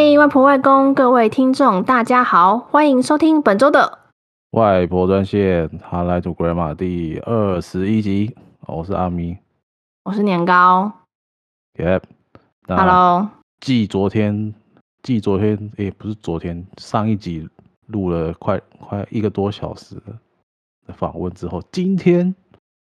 [0.00, 3.98] 嘿，hey, 外婆外公，各位听众，大家好，欢迎收听本周的
[4.52, 8.36] 外婆专线，Hotline to Grandma 第二十一集。
[8.68, 9.36] 我是阿咪，
[10.04, 10.92] 我是年糕。
[11.74, 13.28] Yep，Hello。
[13.60, 14.54] 继昨天，
[15.02, 17.48] 继昨天，诶、欸，不是昨天，上一集
[17.86, 19.96] 录了快快一个多小时
[20.86, 22.32] 的访问之后，今天，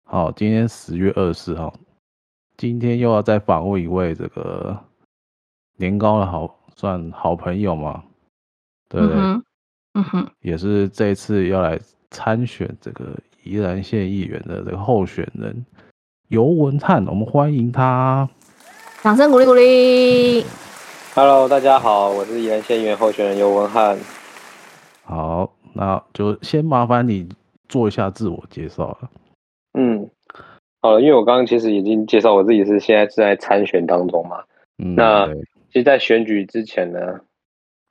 [0.04, 1.72] 好，今天十月二十四号，
[2.58, 4.78] 今天又要再访问一位这个
[5.78, 6.54] 年糕的好。
[6.78, 8.04] 算好朋友嘛，
[8.88, 9.16] 对不对？
[9.16, 9.44] 嗯哼，
[9.94, 11.76] 嗯哼，也是这一次要来
[12.08, 13.06] 参选这个
[13.42, 15.66] 宜兰县议员的这个候选人
[16.28, 18.28] 尤文灿，我们欢迎他，
[19.02, 20.44] 掌声鼓励鼓励。
[21.16, 23.98] Hello，大家好，我是宜兰县议员候选人尤文瀚。
[25.02, 27.28] 好，那就先麻烦你
[27.68, 29.10] 做一下自我介绍了。
[29.76, 30.08] 嗯，
[30.80, 34.44] 好了，因为我刚刚其实已经介绍我自己是现在是在参选当中嘛，
[34.78, 35.28] 嗯，那。
[35.70, 37.20] 其实，在选举之前呢，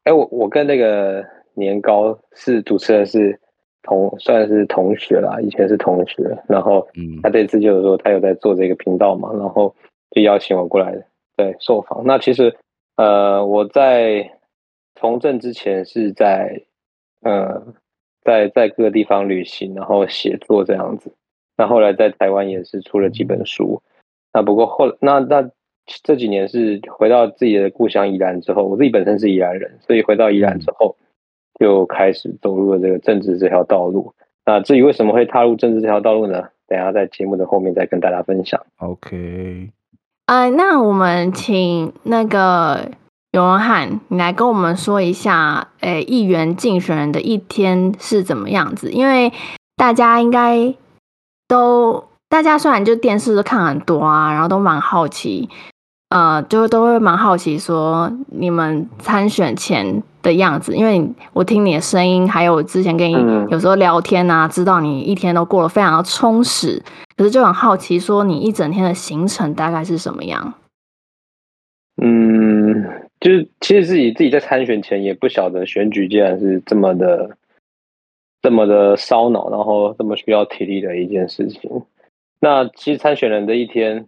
[0.04, 3.40] 哎，我我跟那个年糕是主持人是
[3.84, 6.88] 同算是同学啦，以前是同学，然后
[7.22, 9.76] 他这次就是说他有在做这个频道嘛，然后
[10.10, 10.92] 就邀请我过来
[11.36, 12.04] 对受访。
[12.04, 12.58] 那其实
[12.96, 14.32] 呃我在
[14.96, 16.64] 从政之前是在
[17.22, 17.62] 呃
[18.24, 21.14] 在在各个地方旅行，然后写作这样子。
[21.56, 23.82] 那后来在台湾也是出了几本书。
[24.34, 25.52] 那不过后那那。
[26.04, 30.98] 这几年是回到自己的故乡宜兰之后，我自己本身是宜兰人，所以回到宜兰之后
[31.60, 34.14] 就开始走入了这个政治这条道路。
[34.46, 36.50] 那至于为什么会踏入政治这条道路呢？
[36.68, 38.62] 等下在节目的后面再跟大家分享。
[38.80, 39.72] OK，
[40.26, 42.92] 呃，那我们请那个
[43.32, 48.92] 永文汉，你来跟我们说一下，诶，议员竞选人的一天是怎么样子？
[48.92, 49.32] 因为
[49.78, 50.74] 大家应该
[51.48, 55.50] 都，大家虽然就电视都看很多啊，然后都蛮好奇。
[56.10, 63.14] 呃，就都会蛮好奇说你们参选前的样子，因为我听你的声音，还有我之前跟你
[63.52, 66.82] 有时候聊天啊，知道你一天都过得非常的充实，
[67.18, 70.54] 可是就很好奇说你一整天的行程大概是什么样？
[72.02, 72.86] 嗯，
[73.20, 77.36] 就是其实自己自己在参选前也不晓得选举竟然是这么的
[78.42, 81.70] 这么的烧脑，然后这么需要体力的一件事情。
[82.40, 84.08] 那其实参选人的一天。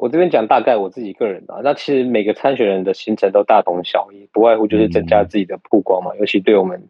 [0.00, 6.16] 我这边讲大概我自己个人的，那其实每个参选人的行程都大同小异，不外乎就是增加自己的曝光嘛。
[6.16, 6.82] 尤其对我们，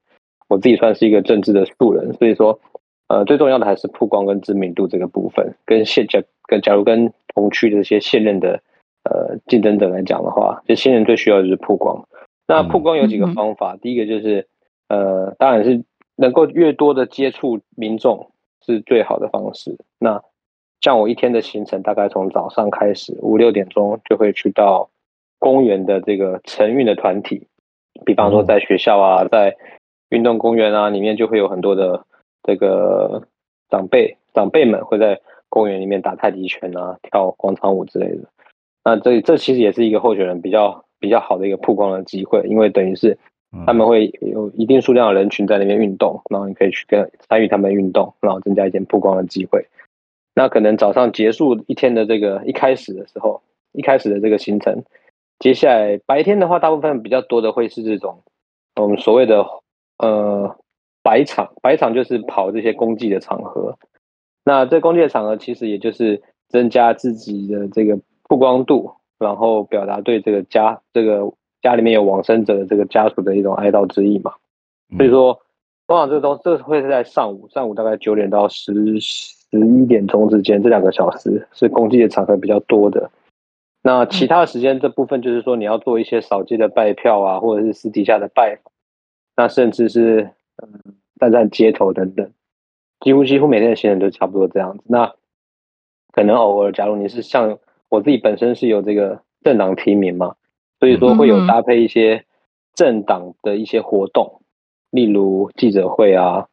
[0.49, 2.61] 我自己算是一个政治的素人，所以说，
[3.09, 5.57] 呃，最重要的还是曝光跟知名度这个部分。
[5.65, 8.63] 跟现假跟假如跟同区的这些现任的
[9.03, 12.07] 呃竞争者来讲的话，就现任最需要的就是曝光。
[12.47, 14.47] 那曝光有几个方法，第一个就是
[14.89, 15.83] 呃，当然是
[16.15, 18.31] 能够越多的接触民众
[18.65, 19.77] 是最好的方式。
[19.99, 20.23] 那
[20.81, 24.89] 像我一天的行程，大概从早上开始，五六点钟就会去到
[25.39, 27.47] 公园的这个晨运的团体，
[28.07, 29.57] 比方说在学校啊，在
[30.09, 32.05] 运动公园啊里面，就会有很多的
[32.43, 33.27] 这个
[33.69, 38.23] 长辈长辈们会在公园里面打太极拳啊，跳广场舞之类的。
[38.83, 43.19] 那这这其实也是一个候选人比较比较好的一个曝光的机会，因为等于是
[43.67, 49.67] 他们会有一定数量的人群在那边运动，然后你可以去跟参与他们运动，然后增加一点曝光的机会。
[50.35, 53.43] 那可能早上结束一天的这个一开始的时候，
[53.73, 54.85] 一开始的这个行程，
[55.39, 58.23] 接下来白天的话，大部分比较多的会是这种
[58.77, 59.45] 我们所谓的
[59.99, 60.57] 呃
[61.03, 63.77] 白场，白场就是跑这些公祭的场合。
[64.45, 74.35] 那这公祭的场合其实也就是增加自己的这个曝光度，然后表达对这个家这个家里面有往生者的这个家属的一种哀悼之意嘛。
[74.97, 75.41] 所以说，
[75.87, 78.73] 通常这个东西这个会是在上午，上午大概九点到十。
[79.51, 83.11] 十一点钟之间这两个小时是公祭的场合比较多的，
[83.83, 88.73] 那其他的时间这部分就是说你要做一些扫街的拜票啊，或者是私底下的拜访，
[89.37, 90.31] 那甚至是
[90.63, 92.31] 嗯站在街头等等，
[93.01, 94.85] 几乎几乎每天的行程都差不多这样子。
[94.87, 95.15] 那
[96.13, 97.59] 可能偶尔，假如你是像
[97.89, 100.37] 我自己本身是有这个政党提名嘛，
[100.79, 102.25] 所以说会有搭配一些
[102.75, 104.43] 政党的一些活动，
[104.91, 106.47] 例如记者会啊，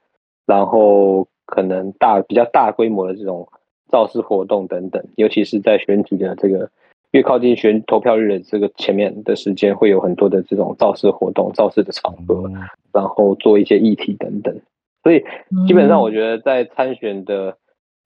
[0.48, 1.28] 然后。
[1.48, 3.48] 可能大比较大规模的这种
[3.90, 6.70] 造势活动等等，尤其是在选举的这个
[7.12, 12.52] 越靠近选投票日的这个前面的时间，会有很多的这种造势活动、造势的场合，
[12.92, 14.60] 然后做一些议题等等。
[15.04, 15.24] 所以
[15.66, 17.58] 基本上，我觉得在参选的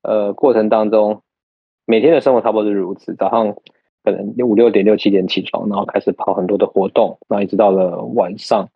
[0.04, 1.24] 呃过程当中，
[1.86, 3.16] 每天的生活差不多是如此。
[3.16, 3.56] 早上
[4.04, 8.70] 可能五六点、六七点起床，然后开始跑很多的活动，然后一直到了晚上，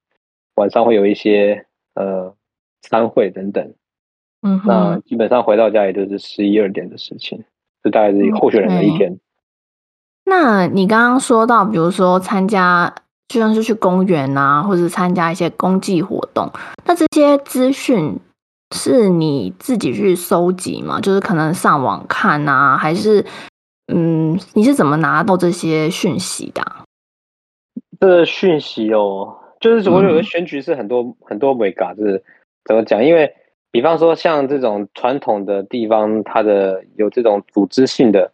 [0.56, 2.34] 晚上会有一些呃
[2.82, 3.74] 餐会等等。
[4.46, 7.44] 嗯，那基本上回到家也就是十一二点的事情，
[7.82, 9.18] 这大概是候选人的一天。
[10.24, 12.94] 那你刚刚说到，比如说参加
[13.28, 16.48] 就像是去公园啊，或者参加一些公祭活动。
[16.86, 18.20] 那这些资讯
[18.76, 21.02] 是你自己去搜集吗？
[21.02, 23.26] 就是可能上网看啊，还是
[23.92, 26.64] 嗯，你是怎么拿到这些讯息的？
[28.00, 32.24] 这个讯息哦，就是我有个选举是很多、嗯、很多美嘎是
[32.64, 33.04] 怎么讲？
[33.04, 33.34] 因为
[33.76, 38.32] 比方说像这种传统的地方，它的有这种组织性的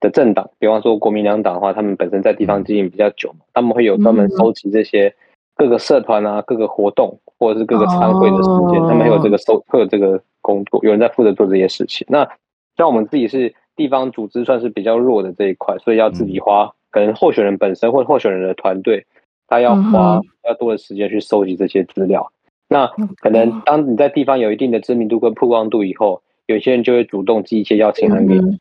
[0.00, 5.14] 的政党，比方说国民两党的话，他们本身在地方经营比较久嘛，他们会有专门收集这些
[5.54, 12.06] 各个社团啊、各个活动或者是各个参会的时间，他们有这个收会有这个工作，有人在负责做这些事情。
[12.10, 12.28] 那
[12.76, 16.70] 像我们自己是地方组织，算是比较弱的这一块，所以要自己花。
[16.90, 19.06] 可能候选人本身或候选人的团队，
[19.48, 22.30] 他要花比较多的时间去收集这些资料。
[22.68, 22.86] 那
[23.20, 28.58] 可能当你在地方有一定的知名度跟曝光度以后，有些人就会主动寄一些邀请函给你。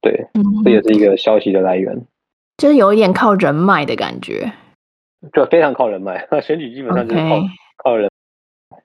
[0.00, 0.28] 对，
[0.64, 2.06] 这也是一个消息的来源，
[2.56, 4.52] 就是有一点靠人脉的感觉，
[5.32, 6.26] 就非常靠人脉。
[6.42, 7.40] 选举基本上就是靠
[7.84, 8.10] 靠人。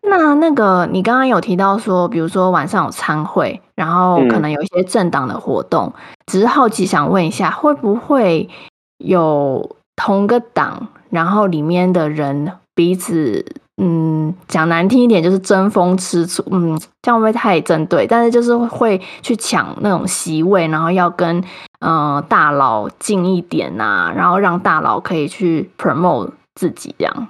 [0.01, 5.94] 那那个你刚刚有提到说，比如说晚上有参会，然后可能有一些政党的活动，
[6.27, 8.50] 只是好奇想问一下，会不会？
[8.97, 13.45] 有同个党，然后里面的人彼此，
[13.81, 18.07] 嗯，讲难听一点就是争风吃醋，嗯，这样会不会太针对？
[18.07, 21.38] 但是就是会去抢那种席位，然后要跟
[21.80, 27.27] 嗯、呃、大佬近一点呐、啊，然后让大佬可以去 promote 自己这样。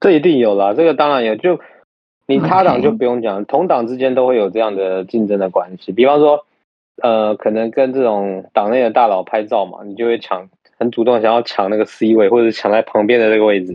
[0.00, 1.58] 这一定有啦，这个当然有，就
[2.26, 6.44] 你他党就不用讲.同党之间都会有这样的竞争的关系，比方说。
[7.02, 13.72] 呃，可能跟这种党内的大佬拍照嘛，你就会抢，很主动想要抢那个 C 位，或者是抢在旁边的这个位置，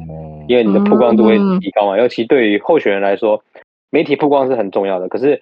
[0.48, 1.98] 因为你的曝光度会提高嘛。
[1.98, 3.44] 尤其对于候选人来说，
[3.90, 5.08] 媒体曝光是很重要的。
[5.08, 5.42] 可是，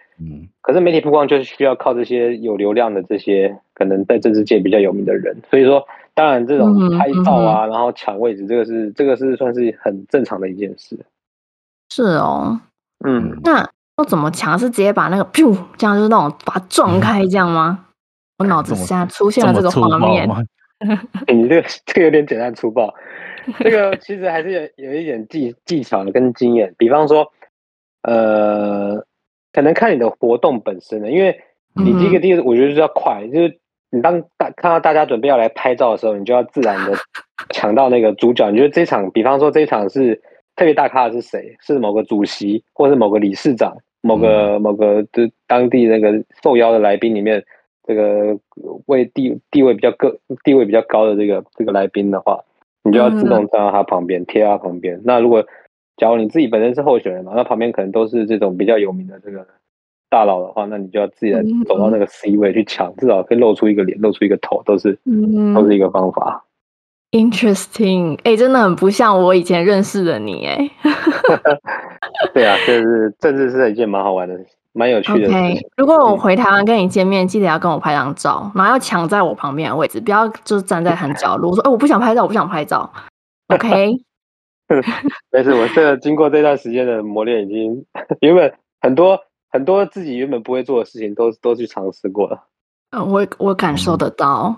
[0.62, 5.36] 可是媒体曝光就是需要靠这些有流量的这些可能在政治界比较有名的人。
[5.50, 11.00] 所以说，当然这种拍照啊，然后抢位置，这个是这个是算是很正常的一件事。
[11.90, 12.60] 是哦，
[13.06, 13.70] 嗯，那。
[13.98, 14.60] 要怎么抢？
[14.60, 17.80] 是直接把那个噗，这样就是那种把它撞开这样吗？
[17.80, 17.86] 嗯、
[18.40, 20.30] 我脑子 现在出现了这个画面。
[20.80, 22.94] 欸、 你这个这个有点简单粗暴，
[23.60, 26.74] 这个其实还是有有一点技技巧的跟经验。
[26.78, 27.32] 比方说，
[28.04, 29.06] 呃，
[29.54, 31.42] 可能看你的活动本身的，因为
[31.74, 36.98] 你第一个第一个，我觉得是要快，就是你当大看到大家准备要来拍照的时候，你就要自然的
[37.54, 38.50] 抢到那个主角。
[38.52, 40.22] 你觉得这场，比方说这一场是。
[40.58, 41.54] 特别大咖的是谁？
[41.60, 47.44] 是某个主席，或是某个理事长，某个某个就当地那个受邀的来宾里面，
[47.88, 48.38] 这个
[48.88, 50.12] 位地地位比较高、
[50.44, 52.44] 地位比较高的这个这个来宾的话，
[52.84, 55.00] 你就要自动站到他旁边，贴他旁边。
[55.04, 55.46] 那如果
[55.98, 59.46] 假如你自己本身是候选人嘛，那旁边可能都是这种比较有名的这个
[60.10, 65.00] 大佬的话，那你就要自己来走到那个 C 位去抢，至少可以露出一个脸，露出一个头，都是
[65.54, 66.44] 都是一个方法。
[67.12, 70.70] Interesting，哎、欸，真的很不像我以前认识的你，哎。
[72.34, 74.38] 对啊，就是政治是一件蛮好玩的、
[74.76, 75.30] 蛮有趣的。
[75.30, 81.52] Okay, 如果我回台湾跟你见面，记得要跟我拍张照，然后要抢在我旁边的位置，不要就是站在很角落。
[81.52, 82.92] 我说，哎、欸，我不想拍照，我不想拍照。
[83.48, 83.98] OK，
[85.32, 87.86] 没事，我这个经过这段时间的磨练，已经
[88.20, 89.18] 原本很多
[89.50, 92.44] 很多自己原本不会做的事情都，都都去尝试过了。
[92.92, 94.56] 嗯，我我感受得到。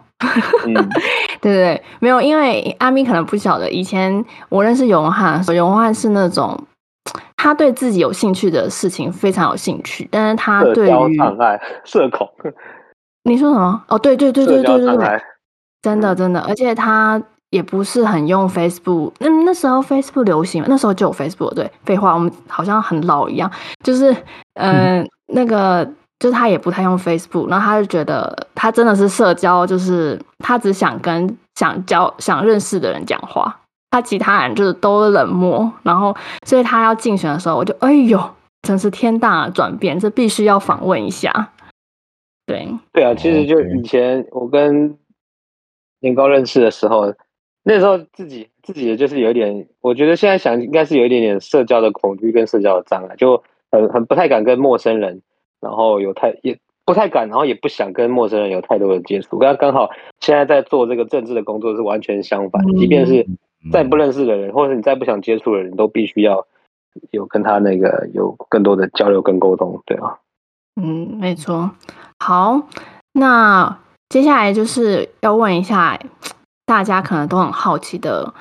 [0.65, 0.73] 嗯，
[1.41, 6.59] 对对对，没有，因为阿咪可能不晓得，以前我认识永汉，永汉是那种
[7.37, 12.29] 他对自己有兴趣的事情非常有兴趣，但是他对于障碍社恐，
[13.23, 13.81] 你说什么？
[13.87, 15.21] 哦，对对对对对对对，
[15.81, 23.49] 真的真的，而且他也不是很用 Facebook，嗯，那时候 Facebook 流行，那时候就有 Facebook，对，废话，我们好像很老一样，
[23.83, 24.11] 就是
[24.55, 25.89] 嗯、呃，那个。
[26.19, 33.55] 就是他也不太用 Facebook，然后他就觉得他真的是社交，就是他只想跟想交想认识的人讲话，
[33.91, 36.15] 他其他人就是都冷漠，然后
[36.45, 38.19] 所以他要竞选的时候，我就哎呦，
[38.61, 41.53] 真是天大的转变，这必须要访问一下。
[42.45, 44.97] 对对啊，其实就以前我跟
[45.99, 47.13] 年糕认识的时候，
[47.63, 55.21] 那时候自己自己也就是有点，我觉得现在想应该是有一点点社交的恐惧跟社交的障碍，就很很不太敢跟陌生人。
[55.59, 59.39] 然后有太也不太敢，然后也不想跟陌生人有太多的接触。
[59.39, 59.89] 刚刚好
[60.19, 63.25] 现在在做这个政治的工作是完全相反，即便是
[63.71, 66.45] 再不认识的人，或者是你再不想接触的人，都必须要
[67.11, 70.19] 有跟他那个有更多的交流跟沟通，对啊。
[70.81, 71.71] 嗯，没错。
[72.19, 72.61] 好，
[73.13, 75.99] 那接下来就是要问一下
[76.65, 78.33] 大家可能都很好奇的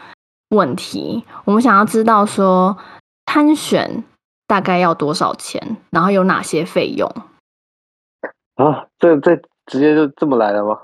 [0.50, 2.76] 问题，我们想要知道说
[3.26, 4.04] 参选。
[4.48, 5.76] 大概要多少钱？
[5.90, 7.10] 然后有哪些费用？
[8.54, 9.34] 啊，这这
[9.66, 10.78] 直接就这么来了吗？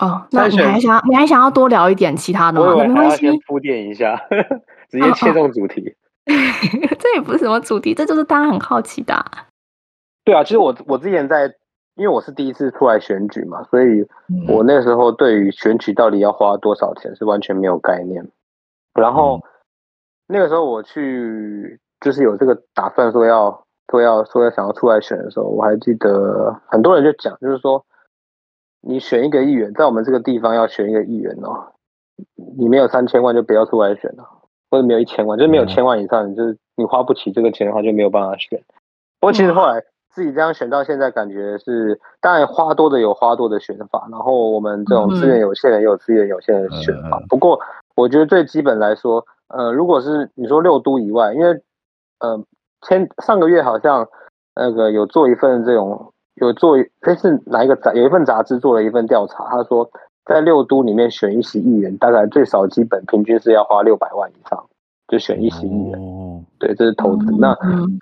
[0.00, 2.72] 哦，那你还想你还想要多聊一点其他的吗？
[2.74, 4.16] 我没关系，先铺垫一下，
[4.88, 5.88] 直接切中主题。
[5.90, 5.92] 哦
[6.30, 9.24] 哦这也不是什么主题，这就是大家很好奇的啊。
[10.24, 11.46] 对啊，其实我我之前在，
[11.94, 14.06] 因为我是第一次出来选举嘛，所以
[14.46, 18.28] 我那时候对于选举到底要花多少钱是完全没有概念。
[18.94, 19.40] 然后
[20.26, 27.82] 那个时候我去，就是有这个打算说要说要说要想要出来选的时候，我还记得很多人就讲，就是说
[28.80, 31.72] 你选一个议员，在我们这个地方要选一个议员哦，
[32.56, 34.24] 你没有三千万就不要出来选了，
[34.70, 38.60] 或者没有一千万，就是没有千万以上，你就是你花不起这个钱的话就没有办法选。
[39.20, 39.82] 不过其实后来。
[40.10, 47.22] 自己这样选到现在，感觉是当然花多的有花多的选法，然后我们这种资源有限的也有资源有限的选法。
[47.28, 47.60] 不过
[47.94, 51.62] 我觉得最基本来说，呃，如果是你说六都以外，因为
[52.18, 52.42] 呃
[52.82, 54.08] 前上个月好像
[54.56, 59.90] 那个有做一份这种有做这是哪一个杂有一份杂志做了一份调查，他说
[60.24, 64.64] 在六都里面选一席议员，大概最少基本平均是要花六百万以上。
[65.10, 67.24] 就选一席议员，哦、对，这是投资。
[67.32, 67.56] 嗯、那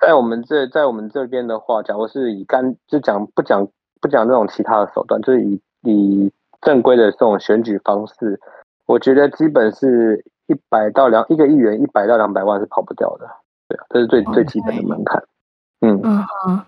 [0.05, 3.65] 在我们这，在我们这边的话，假如是以干，就讲不讲
[4.01, 8.41] 不讲这种其他的手段，就是以以正规的这种选举方式，
[8.87, 13.29] 我觉得基本是一百到两一个议员一百到两百万是跑不掉的，
[13.69, 15.23] 对啊，这是最最基本的门槛。
[15.83, 16.61] 嗯嗯嗯。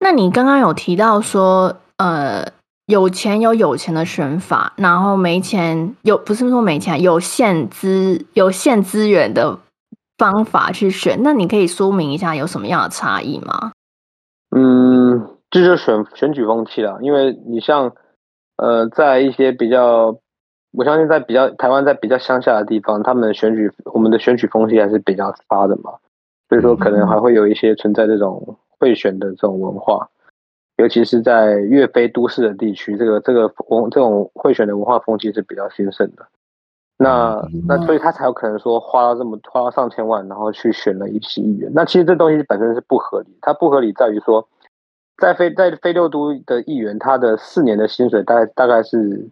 [0.00, 2.44] 那你刚刚有提到说，呃，
[2.86, 9.58] 有钱有有钱的选法，然后没钱有不是说没钱，有限资有限资源的。
[10.18, 13.72] 方法去选，那你可以说明一下有什么样的差异吗？
[14.54, 17.90] 嗯，这就是选选举风气了，因为你像
[18.58, 20.14] 呃，在一些比较，
[20.72, 25.92] 我相信在比较台湾在比较乡下的地方，他们的选举，我们的选举风气还是比较差的嘛，
[26.50, 30.08] 所以说可能还会有一些存在这种贿选的这种文化，
[30.78, 36.26] 尤其是在越非都市的地区，这个这个风这种贿选的文化风气是比较兴盛的。
[36.96, 41.70] 那那所以他才有可能说花了这么花了上千万，然后去选了一批议员。
[41.74, 44.46] 那其实这东西本身是不合理，它不合理在于说，
[45.16, 49.28] 在非在非六都的议员，他的四年的薪水大概大概是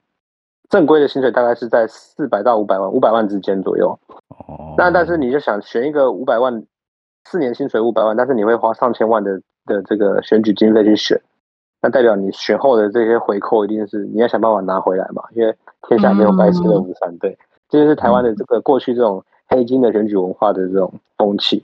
[0.70, 3.98] 正规的薪水大概是在四百到五百万五百万之间左右。
[4.78, 6.64] 那但是你就想选一个五百万
[7.30, 11.20] 四年薪水五百万，但是你会花上千万的的这个选举经费去选，
[11.82, 15.54] 那代表你选后的这些回扣一定是你要想办法拿回来嘛，因为
[15.86, 17.36] 天下没有白吃的午餐，对。
[17.68, 21.62] 这就是台湾的这个过去这种黑金的选举文化的这种风气。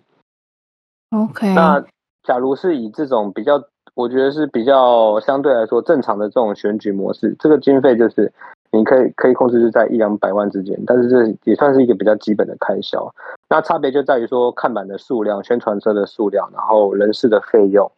[1.10, 1.82] OK，那
[2.24, 8.30] 假如是以这种比较，我觉得是比较相对来说正常的这种选举模式，这个经费就是
[8.76, 13.14] 你可以可以控制是在一两百万之间，但是这也算是一个比较基本的开销。
[13.48, 17.90] 那差别就在于说看板的数量、宣传车的数量，然后人事的费用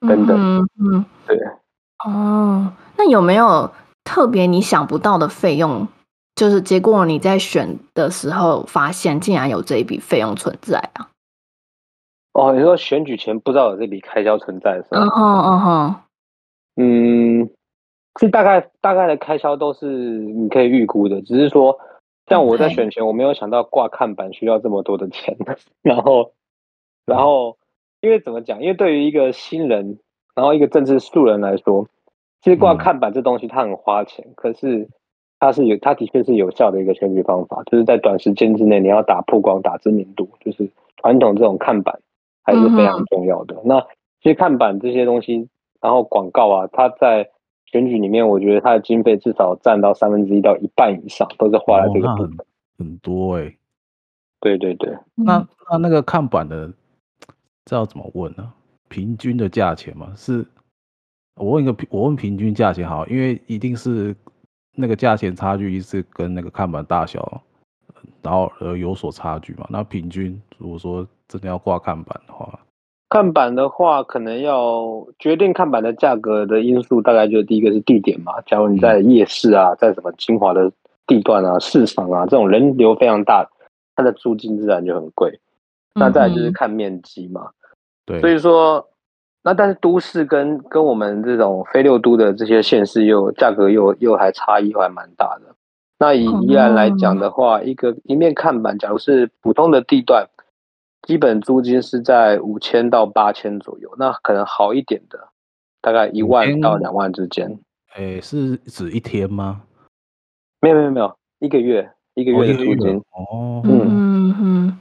[0.00, 0.36] 等等。
[0.38, 1.38] 嗯嗯，对。
[2.04, 3.70] 哦，那有没有
[4.04, 5.86] 特别你想不到的费用？
[6.34, 11.08] 就是结果你在选的时候发现竟然有这一笔费用存在啊！
[12.34, 15.00] 哦，你说选举前不知道有这笔开销存在是吧？
[15.00, 15.94] 嗯哼嗯哼，
[16.76, 17.50] 嗯，
[18.18, 21.78] 是大概大概的开销都是你可以预估的，只是说
[22.26, 25.36] 像我在选前我没有想到挂看板需要这么多的钱
[25.82, 26.32] 然后
[27.04, 27.56] 然后
[28.00, 28.60] 因为怎么讲？
[28.62, 29.98] 因为对于一个新人，
[30.34, 31.88] 然后一个政治素人来说，
[32.42, 34.88] 其实挂看板这东西它很花钱，嗯、可是。
[35.38, 42.00] 它是有，它的确是有效的一个选举方法，就是在短时间之内，你要打曝光、打知名度，就是传统这种看板
[42.42, 43.54] 还是非常重要的。
[43.56, 43.80] 嗯、那
[44.22, 45.46] 其实看板这些东西，
[45.82, 47.28] 然后广告啊，它在
[47.66, 52.32] 选举里面，我觉得他的经费至少占到三分之一到一半以上，都是花在这个部分。
[52.32, 52.44] 哦、
[52.78, 53.58] 很，很多哎、欸，
[54.40, 54.96] 对对对。
[55.14, 56.72] 那那那个看板的，
[57.64, 58.52] 这要怎么问呢？
[58.88, 60.12] 平均的价钱吗？
[60.16, 60.46] 是，
[61.34, 64.14] 我问一个，我问平均价钱好，因为一定是。
[64.78, 67.42] 那个价钱差距一是跟那个看板大小，
[68.20, 69.66] 然后呃有所差距嘛？
[69.70, 72.60] 那平均如果说真的要挂看板的话，
[73.16, 78.34] 看板的话可能要决定看板的价格的因素，大概就第一个是地点嘛。
[78.44, 80.70] 假如你在夜市啊，在什么精华的
[81.06, 83.48] 地段啊、市场啊，这种人流非常大，
[83.94, 85.40] 它的租金自然就很贵。
[85.94, 87.48] 那再来就是看面积嘛。
[88.04, 88.86] 对，所以说。
[89.42, 95.54] 那但是都市跟跟我们这种非六都的这些县市又价格又又还差异还蛮大的。
[96.00, 100.26] 那以宜兰来讲的话，一个一面看板，假如是普通的地段，
[101.06, 103.90] 基本租金是在五千到八千左右。
[103.98, 105.28] 那可能好一点的，
[105.80, 107.58] 大概一万到两万之间。
[107.94, 109.62] 哎，是指一天吗？
[110.60, 112.98] 没有没有没有，一个月一个月的租金。
[113.12, 114.78] 哦，嗯嗯。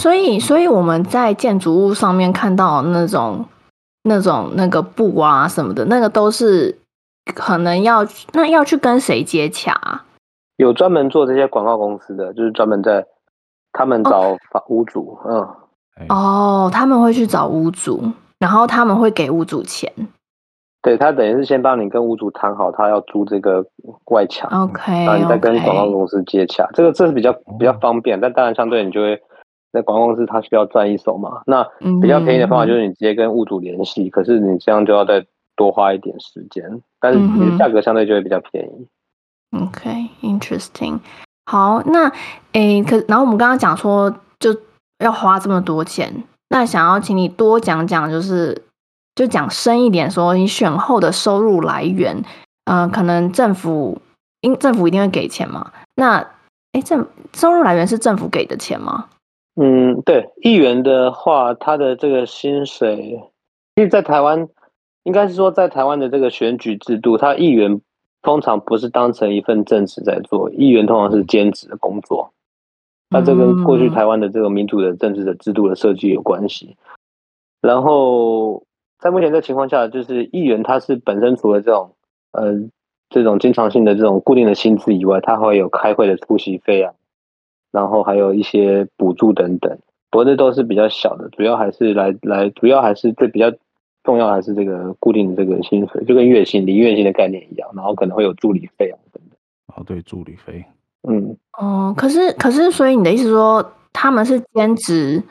[0.00, 3.46] 所以所以我们在建筑物上面看到那种。
[4.04, 6.78] 那种那个布啊什么的，那个都是
[7.34, 10.06] 可能要那要去跟谁接洽啊？
[10.56, 13.04] 有专门做这些广告公司的，就是专门在
[13.78, 15.56] 他们找屋主，哦、
[16.00, 18.02] 嗯，哦，他们会去找屋主，
[18.40, 19.92] 然后他们会给屋主钱。
[20.82, 23.64] 对，他等于是先帮你跟屋主谈好，他要租这个
[24.06, 26.74] 外墙，OK，然后你再跟广告公司接洽，okay.
[26.74, 29.22] 这个这是比较比较方便，但当然相对你就会，
[29.70, 31.64] 那广告公司他需要赚一手嘛，那
[32.02, 38.88] 比较便宜的方法就是你直接跟屋主联系，嗯，可是你这样就要再多花一点时间，但是你的价格相对就会比较便宜。
[39.56, 41.27] OK，interesting，okay。
[41.48, 42.12] 好，那
[42.52, 44.54] 诶，可然后我们刚刚讲说就
[44.98, 46.12] 要花这么多钱，
[46.50, 48.62] 那想要请你多讲讲，就是。
[49.18, 52.22] 就讲深一点，说你选后的收入来源，
[52.66, 54.00] 嗯、可能政府，
[54.42, 55.72] 因政府一定会给钱嘛。
[55.96, 56.24] 那，
[56.70, 59.06] 哎，政收入来源是政府给的钱吗？
[59.60, 63.20] 嗯，对，议员的话，他的这个薪水，
[63.74, 64.48] 因为在台湾，
[65.02, 67.80] 应该是说在台湾的这个选举制度，他议员
[68.22, 72.32] 通常不是当成一份正职在做，议员通常是兼职的工作。
[73.10, 76.76] 那这跟过去台湾的这个民主的政治的制度的设计有关系。
[77.60, 78.62] 然后。
[79.00, 81.94] 在目前这情况下，就是议员他是本身除了这种，
[82.32, 82.52] 呃，
[83.10, 86.92] 这种经常性的这种固定的薪资以外，他会有开会的出席费啊，
[87.70, 89.78] 然后还有一些补助等等，
[90.10, 93.52] 不过这都是比较小的，主要还是来来，主要还是最比较
[94.08, 99.76] 重要还是这个固定的这个薪水，就跟月薪、领月薪的概念一样，然后可能会有助理费啊等等。
[99.76, 100.64] 哦，对，助理费，
[101.06, 105.22] 嗯，哦，可是可是，所以你的意思说他们是兼职？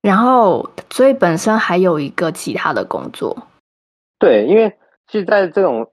[0.00, 3.36] 然后，所以本身还有一个其他的工作。
[4.18, 4.72] 对，因为
[5.06, 5.90] 其实，在这种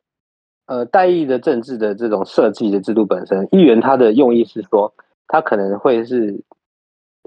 [0.67, 4.93] 呃代议的政治的这种设计的制度本身，议员他的用意是说，
[5.27, 6.41] 他可能会是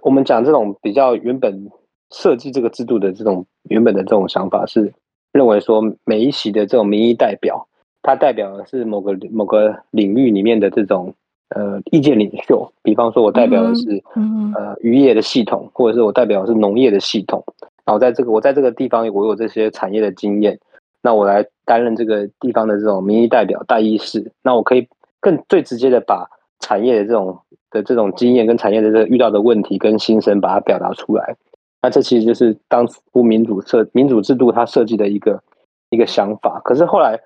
[0.02, 1.70] 我们讲这种比较原本
[2.10, 4.92] 设计这个制度的这种原本的这种想法，是
[5.32, 7.66] 认为说每一席的这种民意代表，
[8.02, 11.14] 他代表的是某个某个领域里面的这种。
[11.50, 17.44] 呃，意见领袖，比方说，我代表的是、嗯、呃渔业的系统，或者是我代表的是农业的系统。
[17.84, 20.58] 然后在这个我在这个地方，我有这些产业的经验，
[21.00, 24.32] 那我来担任这个地方的这种民意代表、代议士。
[24.42, 24.88] 那我可以
[25.20, 27.38] 更最直接的把产业的这种
[27.70, 31.36] 的这种经验跟产业的这遇到的问题跟心声，把它表达出来。
[31.84, 35.42] 那这其实就是当初民主设民主制度它设计的一个
[35.90, 36.60] 一个想法。
[36.64, 37.20] 可是后来。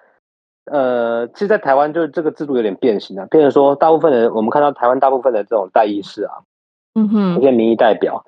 [0.70, 3.24] 呃，其实，在台湾就是这个制度有点变形了。
[3.28, 6.34] 变成说，大部分人我们看到台湾大部分的这种代议士啊，
[6.94, 8.22] 嗯哼，一些民意代表，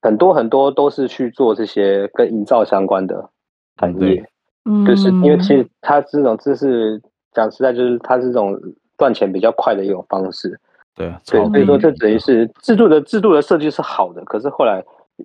[0.00, 3.28] 很多很多都是去做这些跟营造相关的
[3.76, 4.24] 产业，
[4.66, 8.56] 嗯，就是因为其实它这种就是讲实在，就是它是这种
[8.96, 10.60] 赚钱比较快的一种方式。
[10.94, 14.80] 对，对，所以说这等于是制度的制度的设计是好的，可是后来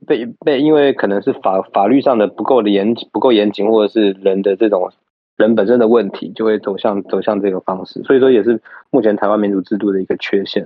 [0.08, 4.91] 被被因为可能是法法律上的不够的严不够严谨，或者是人的这种。
[5.38, 8.58] 人本身的问题就会走向走向这个方式，所以说也是
[8.89, 10.65] 目前台湾民主制度的一个缺陷。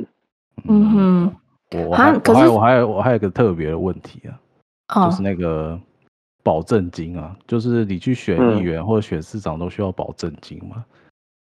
[0.65, 1.35] 嗯哼，
[1.87, 4.37] 我还我还我还有我还有一个特别的问题啊，
[4.93, 5.75] 哦、就是那个
[6.43, 10.85] 保证金啊，就是你去选议员或者选市长都需要保证金嘛？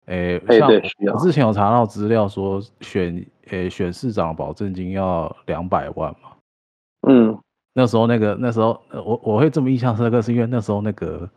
[0.06, 0.70] 诶、嗯，像
[1.12, 6.30] 我之前有查到资料说选诶选市长保证金要两百万嘛？
[7.06, 7.38] 嗯，
[7.78, 11.30] 那时候那个那时候我我会这么印象深刻，是因为那时候那个。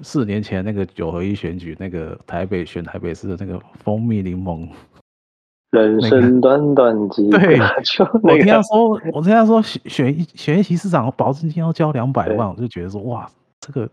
[0.00, 4.68] 四年前那个九合一选举，那个台北选台北市的那个蜂蜜柠檬，
[5.74, 13.90] 人生短短几个，对，就我听他说，我听他说选选一选一席市长，保证金要交两百万，我就觉得说哇，这个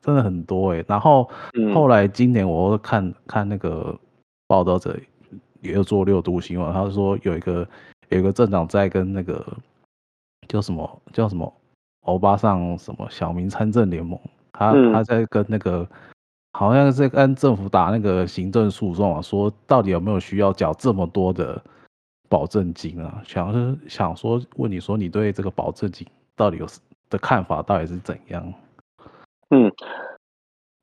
[0.00, 0.82] 真的很多哎。
[0.88, 1.28] 然后
[1.74, 3.94] 后来今年我看看那个
[4.46, 4.96] 报道者
[5.60, 7.68] 也有做六度新闻，他说有一个
[8.08, 9.44] 有一个镇长在跟那个
[10.48, 11.52] 叫什么叫什么
[12.02, 14.18] 欧巴上什么小明参政联盟。
[14.52, 15.88] 他他在跟那个，
[16.52, 21.60] 好像是跟政府打那个行政诉讼啊，说到底有没有需要缴这么多的
[22.28, 23.22] 保证金啊？
[23.26, 26.66] 想是想说问你说你对这个保证金到底有
[27.08, 28.52] 的看法到底是怎样？
[29.48, 29.72] 嗯，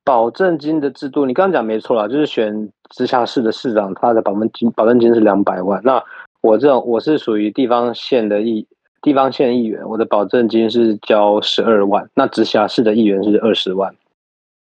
[0.03, 5.79] 保证金的制度，你刚刚讲没错啦，就是选直辖市的市长，他的保证金保证金是两百万。
[5.83, 6.03] 那
[6.41, 8.67] 我这种我是属于地方县的议。
[9.01, 13.95] 地方县议员，我的保证金是交十二万，那直辖市的议员是二十万。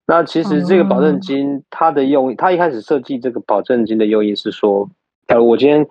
[0.06, 4.90] 那其实这个保证金，它的用意，它一开始设计这个保证金的用意是说，
[5.28, 5.86] 假如我今天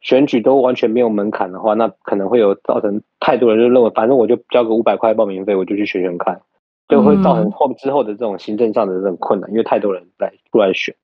[0.00, 6.40] 选举都完全没有门槛的话，那可能会有造成太多人就认为，反正我就交个五百块报名费，我就去选选看，
[6.88, 10.96] 就会造成后之后的这种行政上的这种困难，因为太多人来出来选，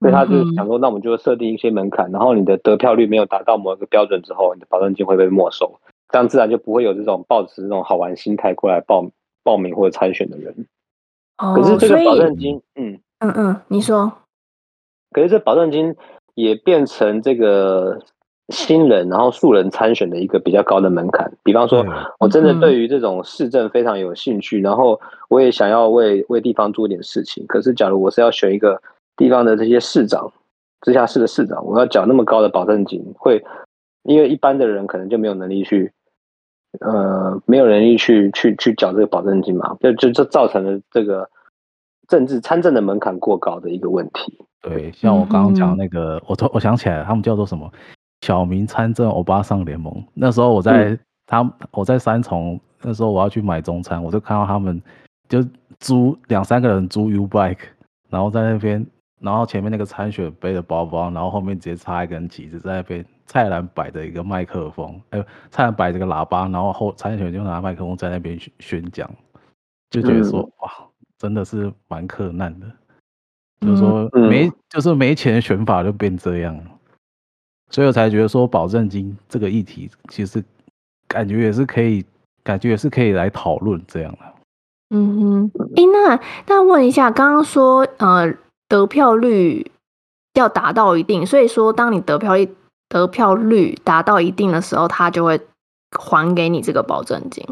[0.00, 5.78] 所以他就想说，那我们就设定一些门槛，然后你的得票率没有达到某一个标准之后，你的保证金会被没收。
[6.08, 9.06] 这样自然就不会有这种抱持这种好玩心态过来报
[9.42, 10.66] 报名或者参选的人。
[11.38, 14.12] 哦，可是这个保证金，嗯嗯嗯，你说
[15.10, 15.94] 可是这保证金
[16.34, 17.98] 也变成这个
[18.48, 21.32] 新人然后素人参选的一个比较高的门槛。
[21.42, 21.84] 比方说，
[22.20, 27.44] 我真的对于这种市政非常有兴趣，然后我也想要为为地方做一点事情。
[27.46, 28.80] 可是，假如我是要选一个
[29.16, 30.32] 地方的这些市长，
[30.82, 33.44] 直辖市的市长，我要缴那么高的保证金，会
[34.04, 35.92] 因为一般的人可能就没有能力去。
[36.80, 41.28] 呃，没有人力去去去缴这个保证金嘛，就就这造成了这个
[42.08, 44.38] 政治参政的门槛过高的一个问题。
[44.62, 47.70] 对，像我刚刚讲那个，嗯、我我想起来，他们叫做什么？
[48.22, 50.04] 小民参政欧巴桑联盟。
[50.14, 54.82] 那时候我在、嗯、他我在三重，那时候我要去买中餐，我就看到他们
[55.28, 55.44] 就
[55.78, 57.58] 租两三个人租 U bike，
[58.08, 58.84] 然后在那边，
[59.20, 63.04] 然后前面那个参选背着包包，然后后面直接插一根旗子在那边。
[63.26, 69.10] 蔡澜摆着一个麦克风，哎、欸，蔡澜摆着个喇叭，然后后参选就拿麦克风在那边宣讲，
[69.90, 70.72] 就觉得说、嗯、哇，
[71.18, 72.66] 真的是蛮克难的，
[73.62, 76.56] 嗯、就是说没，就是没钱选法就变这样，
[77.70, 80.42] 所以我才觉得说保证金这个议题，其实
[81.08, 82.06] 感觉也是可以，
[82.44, 84.18] 感觉也是可以来讨论这样的。
[84.90, 88.32] 嗯哼，哎、欸，那那问一下，刚刚说呃
[88.68, 89.68] 得票率
[90.34, 92.54] 要达到一定，所以说当你得票率。
[92.88, 95.40] 得票率达到一定的时候，他就会
[95.98, 97.44] 还给你这个保证金。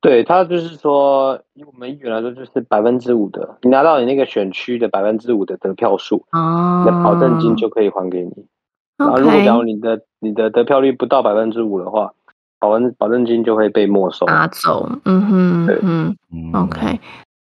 [0.00, 8.46] 对，他就是说，以我们议员来说，就是百分之五的，你拿到你那个选区的百分之五的得票数，哦，那保证金就可以还给你。
[8.98, 12.12] 然后，如果假如你的你的得票率不到百分之五的话，
[12.58, 14.88] 保证保证金就会被没收拿走。
[15.04, 16.16] 嗯哼，对嗯
[16.52, 16.98] ，OK，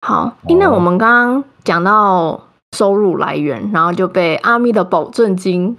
[0.01, 0.37] 好。
[0.47, 2.41] 因为我们刚刚讲到
[2.71, 5.77] 收入来源，然后就被阿咪的保证金。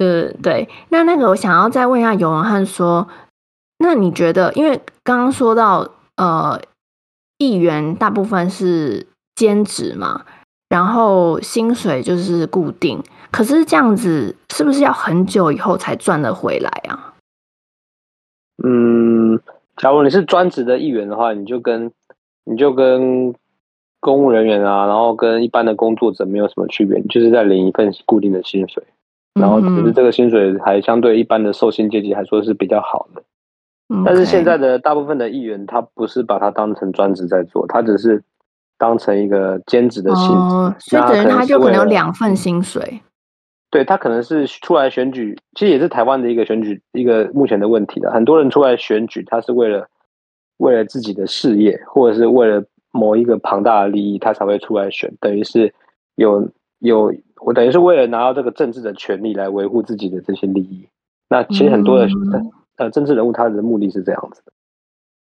[0.00, 3.06] 对对，那那个我想要再问一下尤文汉说，
[3.80, 5.86] 那你觉得，因为刚刚说到
[6.16, 6.58] 呃，
[7.36, 10.24] 议员大部分是兼职嘛，
[10.70, 17.12] 然后薪水就是固定，可是这样子是不是要很久以后才赚得回来啊？
[18.64, 19.38] 嗯，
[19.76, 21.92] 假如你是专职的议员的话，你就跟
[22.44, 23.34] 你就跟
[24.00, 28.82] 公务人员啊，然后跟一般的工作者没有什么区别，就是在领一份固定的薪水。
[29.34, 33.22] 然后只是这个薪水还相对一般的受薪阶级来说是比较好的，
[34.04, 38.22] 但是现在的大部分的议员他不是把它当成专职在做，他只是
[38.76, 43.00] 当成一个兼职的性质，哦，所以等于他就可能有两份薪水。
[43.70, 49.86] 对，他可能是出来选举，其实也是台湾的一个选举一个目前的问题的，很多人出来选举，他是为了
[50.56, 55.72] 为了自己的事业，或者是为了某一个庞大的利益，他才会出来选，等于是
[56.16, 57.14] 有有。
[57.42, 60.88] 我等于是为了拿到这个政治的权利来维护自己的这些利益。
[61.28, 64.52] 那其实很多的、嗯、呃政治人物他的目的是这样子的。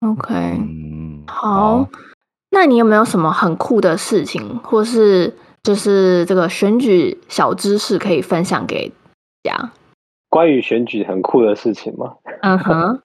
[0.09, 1.88] OK，嗯，好。
[2.51, 8.91] 那你有没有什么很酷的事情，或是就是这个选举小知识可以分享给
[9.43, 9.73] 大家？
[10.29, 12.15] 关于选举很酷的事情吗？
[12.43, 13.01] 嗯哼，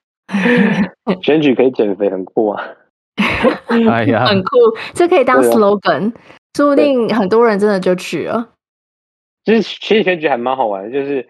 [1.24, 2.64] 选举可以减肥，很酷啊！
[3.68, 4.58] 哎呀， 很酷，
[4.94, 6.12] 这可以当 slogan，
[6.56, 8.50] 说不定很多人真的就去了。
[9.48, 11.26] 其实其实选举还蛮好玩的，就是，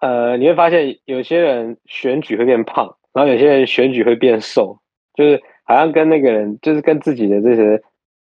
[0.00, 4.80] 呃，你会发现有些人选举会变胖，然后有些人选举会变瘦，
[5.14, 7.80] 就是好像跟那个人，就是跟自己的这些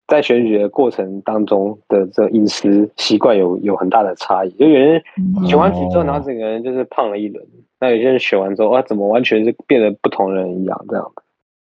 [0.06, 4.52] 在选举的过程当中的这个饮食习惯有有很大的差异。
[4.52, 5.02] 就有人
[5.48, 7.44] 选完举之后，然后整个人就是胖了一轮；
[7.80, 11.12] 那有些人选完之后，哇，怎么完全是变得不同人一样这样？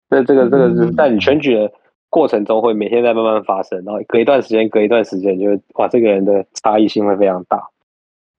[0.09, 1.73] 那这个这个是在你选举的。
[2.13, 7.71] 过程中会每天在慢慢发生，然后隔一段时间，隔一段时间，就会哇，这个人的差异性会非常大。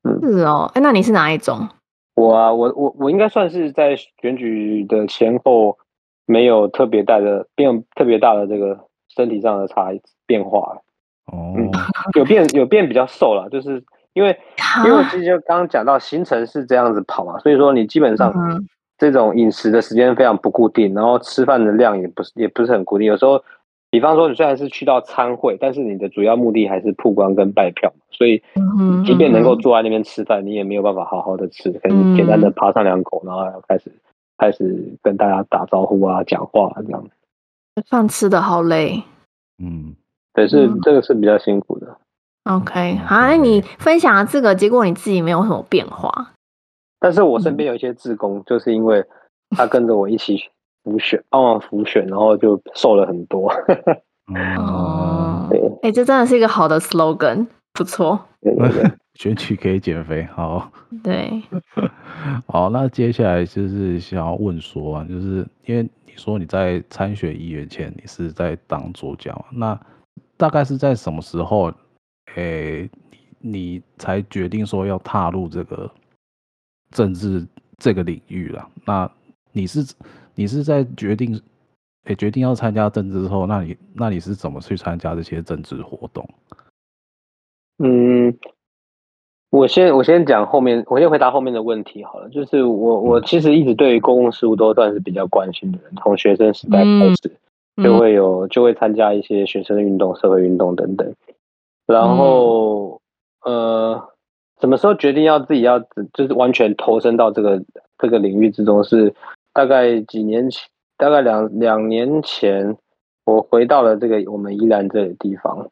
[0.03, 1.67] 嗯，是哦，哎，那你是哪一种？
[2.13, 5.75] 我啊，我我我应该算是在选举的前后
[6.27, 8.77] 没有特别大的变，特别大的这个
[9.09, 10.77] 身体上的差异变化。
[11.31, 11.71] 哦、嗯，
[12.13, 13.83] 有变有变比较瘦了，就是
[14.13, 14.37] 因为
[14.85, 18.63] 因为我其实就刚刚讲到行程是这样子跑嘛，所以说你基本上。
[18.95, 23.43] 这种饮食的时间非常不固定，然后吃饭的量也不是也不是很固定，有时候。
[23.93, 28.41] 比方说，你虽然是去到参会，但是你的主要目的还是曝光跟拜票，所以
[29.05, 33.91] 即便能够坐在那边吃饭，你也没有办法好好的吃，可能简单的扒上两口，然后开始
[34.39, 37.07] 开始跟大家打招呼啊、讲话啊这样。
[37.87, 39.03] 饭吃的好累，
[39.63, 39.95] 嗯，
[40.33, 41.95] 对，是这个是比较辛苦的。
[42.45, 46.31] OK，好，那你分享了这个，结果你自己没有什么变化。
[46.99, 49.05] 但是我身边有一些志工，就是因为
[49.51, 50.49] 他跟着我一起。
[50.83, 53.51] 辅选，帮忙辅选，然后就瘦了很多。
[54.57, 55.49] 哦，
[55.81, 58.19] 哎，这真的是一个好的 slogan，不错。
[58.41, 60.71] 对对对， 选举可以减肥，好。
[61.03, 61.41] 对，
[62.47, 69.79] 好，那接下来就是想要问说啊，就是因为你说你在参选议员前，你是在当助教，那
[70.37, 71.71] 大概是在什么时候？
[72.35, 72.89] 哎，
[73.39, 75.91] 你才决定说要踏入这个
[76.89, 77.45] 政治
[77.77, 78.67] 这个领域了。
[78.85, 79.09] 那
[79.51, 79.85] 你是
[80.35, 81.35] 你是在决定
[82.05, 86.27] 诶、欸、决定要参加政治之后，那你那你是怎么去参加这些政治活动？
[87.77, 88.37] 嗯，
[89.49, 92.29] 我先我先讲后面，我先回答后面的问题好了。
[92.29, 97.27] 就是我我其实一直对于公共事务都算是比较关心的人，从学生时代开始。
[97.29, 97.37] 嗯
[97.83, 101.11] 就会有就会参加一些学生的运动、社会运动等等，
[101.87, 103.01] 然后、
[103.43, 104.09] 嗯、呃，
[104.61, 105.79] 什么时候决定要自己要
[106.13, 107.63] 就是完全投身到这个
[107.97, 108.83] 这个领域之中？
[108.83, 109.11] 是
[109.53, 112.77] 大概几年前，大概两两年前，
[113.25, 115.69] 我回到了这个我们宜兰这个地方。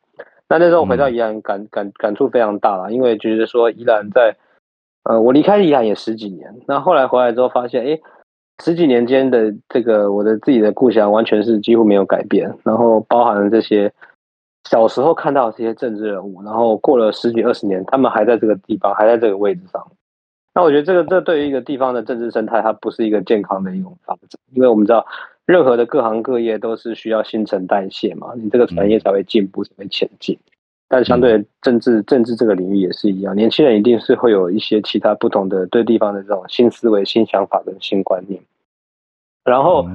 [0.48, 4.36] 那那时候我回到宜兰感感感触非常大了，因为觉得说宜兰在
[5.04, 8.00] 呃，我离开宜兰也十几年，那后来回来之后发现，哎。
[8.64, 13.92] 十几年间的这个我的自己的故乡完全是几乎没有改变，然后包含了这些
[14.70, 19.84] 小时候看到的这些政治人物，然后过了十几二十年，他们还在这个地方，还在这个位置上。
[20.54, 25.06] 那我觉得这个这对于一个地方的政治生态，它不是一个健康的一种发展，因为我们知道
[25.46, 30.38] 任何的各行各业都是需要新陈代谢嘛，你这个产业才会进步，才会前进。
[30.90, 38.42] 但相对政治政治这个领域也是一样，年轻人一定是会有一些其他不同的对地方的这种新思维、新想法跟新观念。
[39.46, 39.88] 然后，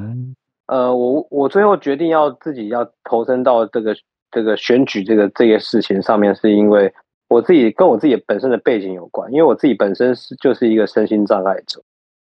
[0.69, 3.95] 呃，我我最后决定要自己要投身到这个
[4.31, 6.91] 这个选举这个这些事情上面，是因为
[7.29, 11.83] 我自己跟我自己本身的背景有关，因为我自己本身是就是一个身心障碍者，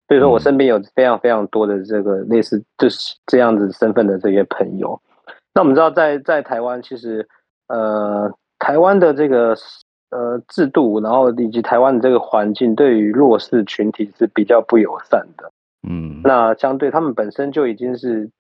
[0.09, 5.01] 所以说我身边有非常非常多的这个类似就是这样子身份的这些朋友。
[5.55, 7.27] 那我们知道在，在在台湾，其实
[7.69, 9.55] 呃，台湾的这个
[10.11, 15.51] 呃制度，然后以及台湾的这个环境，对于弱势群体是比较不友善的。
[15.89, 18.31] 嗯，那相对他们本身就已经是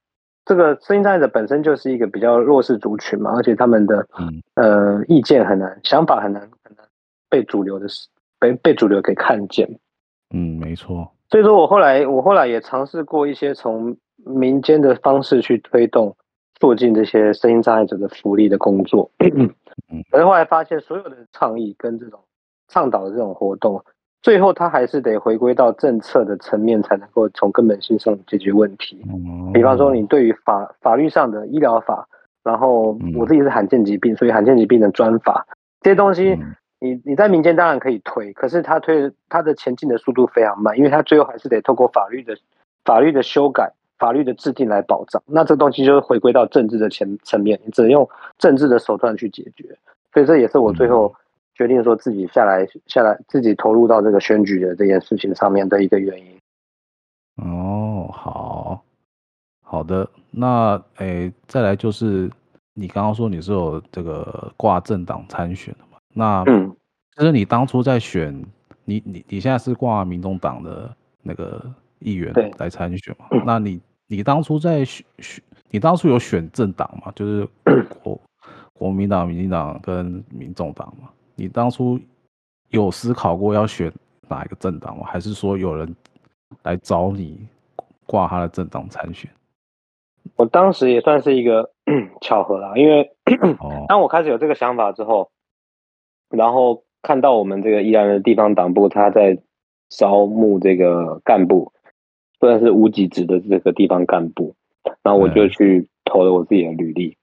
[0.45, 4.09] 这个声音障碍者本身就是一个比较弱势族群嘛，而且他们的
[4.55, 6.87] 呃意见很难，想法很难很难
[7.31, 7.87] 被主流的
[8.41, 9.79] 被被主流给看见。
[10.35, 11.13] 嗯，没错。
[11.31, 16.17] 所以说我后来我后来也尝试过一些从民间的方式去推动
[16.61, 19.11] 促进这些声音障碍者的福利的工作，
[20.11, 22.21] 可是后来发现所有的倡议跟这种
[22.69, 23.85] 倡导的这种活动。
[24.23, 28.97] 最后，他还是得回归到政策的层面，才能够从根本性上解决问题。
[29.53, 32.07] 比方说，你对于法法律上的医疗法，
[32.45, 35.45] 然后我自己是罕见疾病，所以罕见疾病的专法
[35.81, 36.39] 这些东西，
[36.79, 42.37] 你你在民间当然可以推，可是他推他的前进的速度非常慢，因为他最后还是得透过法律的
[42.85, 45.21] 法律的修改、法律的制定来保障。
[45.27, 48.09] 那这东西就是回归到政治的前层面，你只能用
[48.39, 49.77] 政治的手段去解决。
[50.15, 51.13] 所以这也是我最后。
[51.55, 56.39] 决定说自己下来，下来自己投入到这个选举的这件事情上面的一个原因。
[57.37, 58.83] 哦，好
[59.63, 62.31] 好的，那诶、欸，再来就是
[62.75, 65.99] 你刚刚说你是有这个挂政党参选的嘛？
[66.15, 66.75] 那嗯，
[67.17, 68.35] 就是你当初在选，
[68.85, 71.65] 你你你现在是挂民众党的那个
[72.01, 73.27] 议员来参选嘛？
[73.31, 77.11] 嗯、那你你当初在选选，你当初有选政党吗？
[77.17, 77.49] 就是
[78.03, 78.21] 国
[78.75, 81.09] 国民党、民进党跟民众党嘛？
[81.35, 81.99] 你当初
[82.71, 83.93] 有思考过要选
[84.29, 85.05] 哪一个政党吗？
[85.07, 85.95] 还是说有人
[86.63, 87.47] 来找你
[88.07, 89.31] 挂他的政党参选？
[90.37, 91.71] 我当时也算是一个
[92.21, 93.13] 巧合啦，因为
[93.89, 95.31] 当我开始有这个想法之后，
[96.31, 99.39] 然后看到我们这个宜兰的地方党部他在
[99.89, 101.73] 招募这个干部，
[102.39, 104.55] 算是无给职的这个地方干部，
[105.03, 107.17] 然后我就去投了我自己的履历。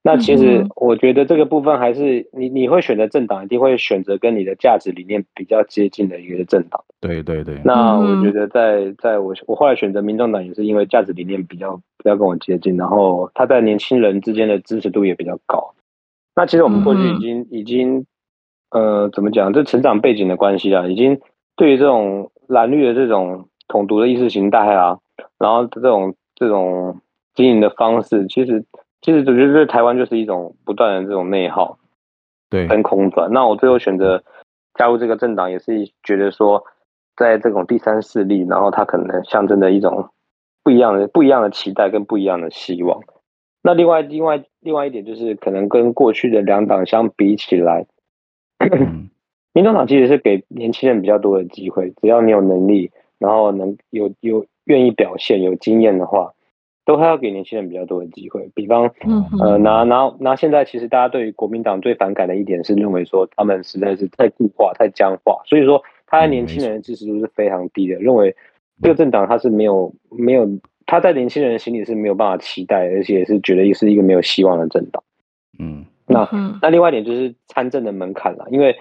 [0.00, 6.82] 那其实我觉得这个部分还是你你会选择政党，一定会选择跟你的价值理念比较接近的一个政党。
[7.00, 7.60] 对对对。
[7.64, 15.74] 那我觉得在在我我后来选择民众党也是因为价值理念比较比较跟我接近，然后他在年轻人之间的支持度也比较高。
[16.34, 18.06] 那其实我们过去已经已经
[18.70, 21.20] 呃怎么讲，这成长背景的关系啊，已经
[21.56, 24.98] 对于这种蓝绿的这种统独的意识形态啊，
[25.38, 27.00] 然后这种这种
[27.34, 28.64] 经营的方式，其实。
[29.00, 31.78] 其实我觉得在台湾就是一种不断的这种内耗，
[32.50, 33.32] 对，跟空转。
[33.32, 34.22] 那我最后选择
[34.74, 36.64] 加入这个政党，也是觉得说，
[37.16, 40.10] 在这种第三势力，然后它可能象征着一种
[40.64, 43.00] 不一样的、不一样的期待跟不一样的希望。
[43.62, 47.86] 那另外、另外、另外一点就是，可能跟过去的两党相比起来，
[49.54, 56.32] 民众党其实是给年轻人比较多的机会，只要你有能力，然后能有有愿意表现、有经验的话。
[56.88, 58.90] 都还要给年轻人比较多的机会，比方，
[59.42, 68.34] 呃，拿拿拿，现在其实大家对于国民党最反感的一点是认为说他们实在是太固化、太僵化，所以说他在年轻人的支持度是非常低的，认为
[68.80, 70.48] 这个政党他是没有没有
[70.86, 75.02] 他在年轻人心里是没有办法期待，而且是觉得是一个没有希望的政党。
[75.58, 76.26] 嗯，那
[76.62, 78.74] 那另外一点就是参政的门槛了，因为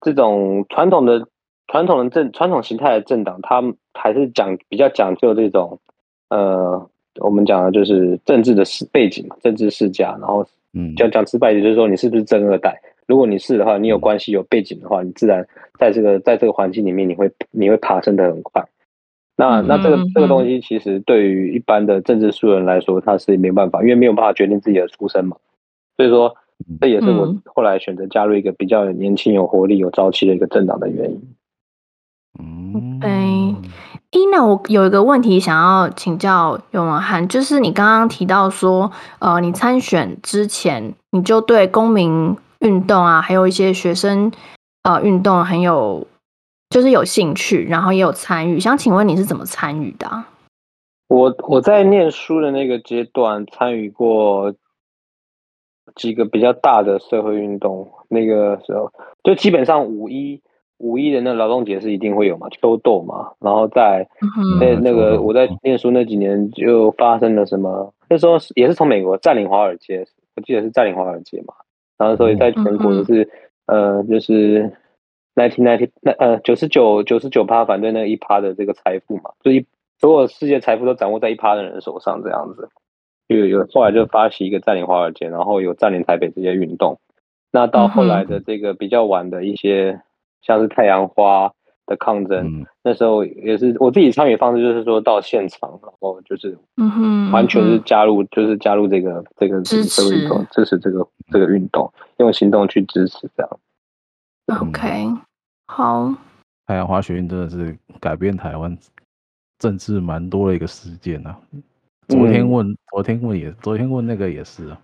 [0.00, 1.28] 这种传统的
[1.68, 3.62] 传统的政传统形态的政党，他
[3.94, 5.78] 还是讲比较讲究这种
[6.28, 6.88] 呃，
[7.20, 10.44] 我们讲的就是政治的背景嘛、政治世家，然后
[10.74, 12.80] 嗯，讲讲直白点，就是说你是不是正二代？
[13.06, 15.46] 如果你是的话，你有关系、有背景的话，你自然
[15.78, 18.64] 在这个在这个环境里面，你会你会爬升的很快。
[19.36, 25.36] 那那这个这个东西，其实对于一般的政治素人来说，他是没办法，因为没有办法决定自己的出身嘛。
[25.96, 26.34] 所以说，
[26.80, 31.20] 这也是我后来选择加入一个比较年轻、有活力、有朝气的一个政党的原因。
[32.42, 33.10] 嗯，对。
[34.10, 44.30] 伊娜，我有一个问题想要请教永文翰，就是你刚刚提到说，呃，你参选之前，你就对公民运动啊，还有一些学生
[44.82, 46.06] 呃运动很有，
[46.68, 48.60] 就是有兴趣，然后也有参与。
[48.60, 50.28] 想请问你是怎么参与的啊？
[51.08, 54.54] 我我在念书的那个阶段参与过
[55.94, 58.92] 几个比较大的社会运动，那个时候
[59.24, 60.42] 就基本上五一
[60.82, 64.06] 五一的那劳动节是一定会有嘛，秋斗嘛，然后在
[64.60, 67.94] 那那个我在念书那几年就发生了什么？
[68.10, 70.04] 那时候也是从美国占领华尔街，
[70.36, 71.54] 我记得是占领华尔街嘛。
[71.96, 73.28] 然后所以在全国就是，
[73.66, 74.72] 呃，就是
[75.36, 79.64] nineteen ninety 那呃九十九九十九趴反对那一趴的这个财富嘛，就一
[80.00, 82.68] 所有世界财富都掌握在一趴的人手上这样子，
[83.28, 86.98] 就有有后来就发起一个占领华尔街，然后有占领台北这些运动。
[87.52, 90.00] 那到后来的这个比较晚的一些，
[90.42, 91.50] 像是太阳花
[91.86, 103.58] 的抗争，嗯、那时候也是我自己参与方式，就是说到现场，然后就是，嗯哼，完全是加入，就是加入这个这个支持运动，支持这个这个运动，用行动去支持这样。
[104.60, 105.08] OK，
[105.66, 106.14] 好。
[106.66, 108.76] 太阳花学运真的是改变台湾
[109.58, 111.36] 政治蛮多的一个事件啊。
[112.08, 114.80] 昨天问，昨天问也，昨天问那个也是啊。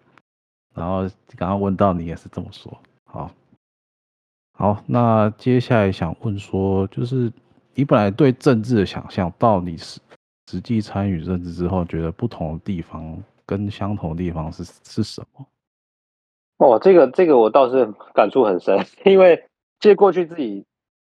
[0.74, 1.02] 然后
[1.36, 3.30] 刚刚问到你也是这么说，好。
[4.58, 7.30] 好，那接下来想问说，就是
[7.76, 10.00] 你本来对政治的想象，到你实
[10.50, 13.16] 实际参与政治之后，觉得不同的地方
[13.46, 15.46] 跟相同的地方是是什么？
[16.58, 19.44] 哦，这个这个我倒是感触很深， 因为
[19.78, 20.64] 其实过去自己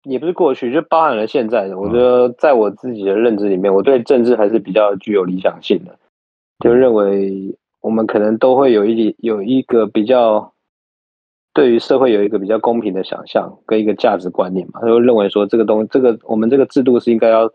[0.04, 1.78] 也不是过去，就包含了现在的。
[1.78, 5.98] 我觉得在我自己的认知里面，我对政治还是比较具有理想性的，
[6.61, 10.54] 就认为我们可能都会有一有一个比较。
[11.55, 17.49] 对于社会有一个比较公平的想象跟一个价值观念嘛，他就认为说这个东西，这个我们这个制度是应该要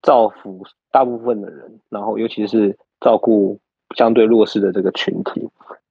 [0.00, 3.58] 造福大部分的人，然后尤其是照顾
[3.96, 5.50] 相对弱势的这个群体。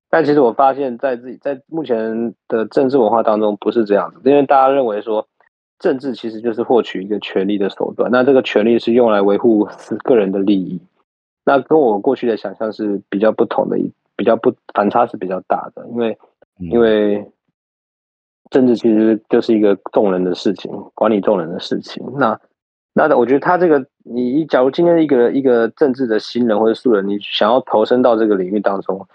[0.09, 5.27] 但其实我发现，在自己在目前的政治文化当中不是这样子，因为大家认为说
[5.77, 9.67] 政治其实就是获取一个权利的手段，那这个权利是用来维护
[10.05, 10.79] 个人的利益，
[11.43, 13.77] 那跟我过去的想象是比较不同的，
[14.15, 16.17] 比较不反差是比较大的，因为
[16.57, 17.29] 因为。
[18.51, 22.05] 政治其实就是一个众人的事情，管理众人的事情。
[22.17, 22.39] 那
[22.93, 29.07] 那我觉得他这个，你假如今天一个一个政治的新人或者素人，你想要投身到这个领域当中，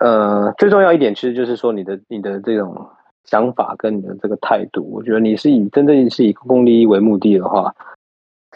[0.00, 2.88] 呃，最重要一点其实就是说你的你的这种
[3.24, 7.72] 想法跟你的这个态度，我觉得你是以真正是以公共利益为目的的话，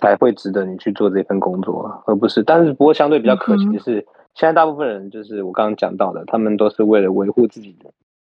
[0.01, 2.43] 才会值得你去做这份工作，而不是。
[2.43, 7.89] 但是不过相对比较可惜的是，现在大部分人就是我刚刚讲到的，他们都是为了维护自己的。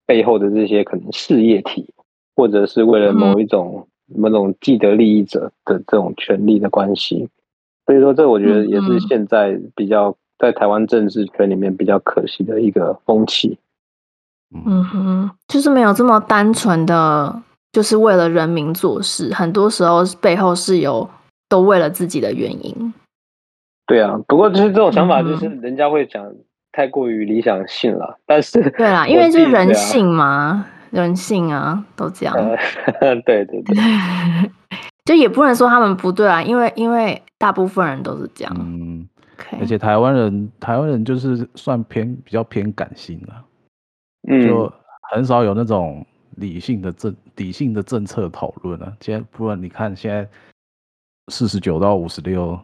[0.06, 1.88] 背后的这些可能事业体，
[2.36, 7.28] 或者是为了某一种、嗯、某种既得利益者的这种权利的关系，
[7.86, 13.58] 所以说这我觉得也是现在比较在台湾政治圈里面比较可惜的一个风气。
[14.66, 21.08] 嗯哼，就是没有这么单纯的，就是为了人民做事，很多时候背后是有
[21.48, 22.94] 都为了自己的原因。
[23.86, 26.32] 对啊，不过就是这种想法，就是人家会讲。
[26.76, 32.34] 太过于理想性了，但是对啦， 因为是人性嘛，人性啊，都这样。
[32.34, 33.76] 呃、对 对对，
[35.06, 38.52] 就也不能说他们不对啊，因为因为大部分人都是这样。
[38.58, 39.08] 嗯
[39.38, 39.60] ，Okay.
[39.60, 43.33] 而且台湾人，台湾人就是算偏比较偏感性的，
[44.29, 44.72] 嗯，就
[45.12, 46.04] 很少有那种
[46.38, 48.92] 理性的政理性的政策讨论啊。
[49.00, 50.29] 现在不然你看现在
[51.31, 52.58] 四十九到五十六。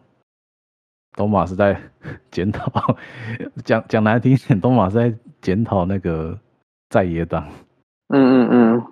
[1.15, 1.79] 东马是在
[2.31, 2.95] 检讨，
[3.63, 6.37] 讲讲难听一点，东马是在检讨那个
[6.89, 7.45] 在野党。
[8.13, 8.83] 嗯嗯嗯，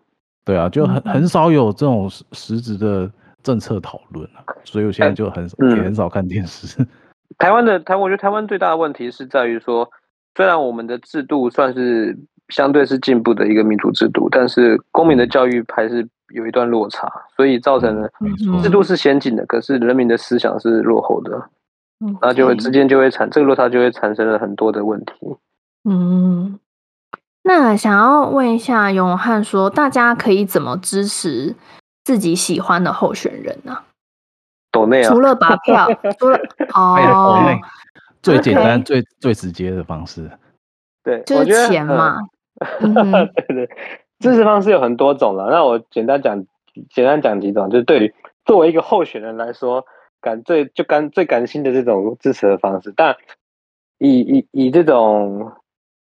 [0.45, 3.11] 对啊，就很很少有这种实质的
[3.43, 5.43] 政策讨论啊，所以我现在就很
[5.75, 6.85] 也很少看电视。
[7.37, 9.89] 台湾的台，我觉得台湾最大的问题是在于说，
[10.35, 12.17] 虽然我们的制度算是
[12.47, 18.09] 相对是进步的一个民主制度，但是公民的教育还是有一段落差，所以造成了
[18.63, 21.49] 制度是先进的，可是人民的思想是落后的。
[22.21, 25.13] 那就会之间就会产这个落差就会产生了很多的问题。
[25.83, 26.59] 嗯，
[27.43, 31.55] 那想要问一下永汉说，大家可以怎么支持
[32.03, 33.83] 自己喜欢的候选人呢、啊？
[34.71, 35.87] 抖内啊，除了把票，
[36.19, 36.39] 除了
[36.75, 37.43] 哦，
[38.21, 38.85] 最简单、okay.
[38.85, 40.29] 最最直接的方式，
[41.03, 42.17] 对，就是钱嘛。
[42.81, 42.93] 嗯、
[43.47, 43.69] 对对，
[44.19, 45.49] 支持方式有很多种了。
[45.49, 46.45] 那我简单讲，
[46.93, 48.13] 简单讲几种，就是对于
[48.45, 49.85] 作为一个候选人来说，
[50.21, 52.93] 感最就感最感性的这种支持的方式。
[52.95, 53.15] 但
[53.97, 55.51] 以以以这种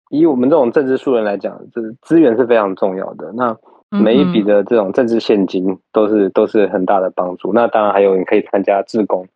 [0.10, 3.32] 以我们这种政治素人来讲，就是资源是非常重要的。
[3.34, 3.58] 那
[3.90, 7.52] 每一笔的这种政治现金都是都是很大的帮助。
[7.54, 9.28] 那当然还有你可以参加自工，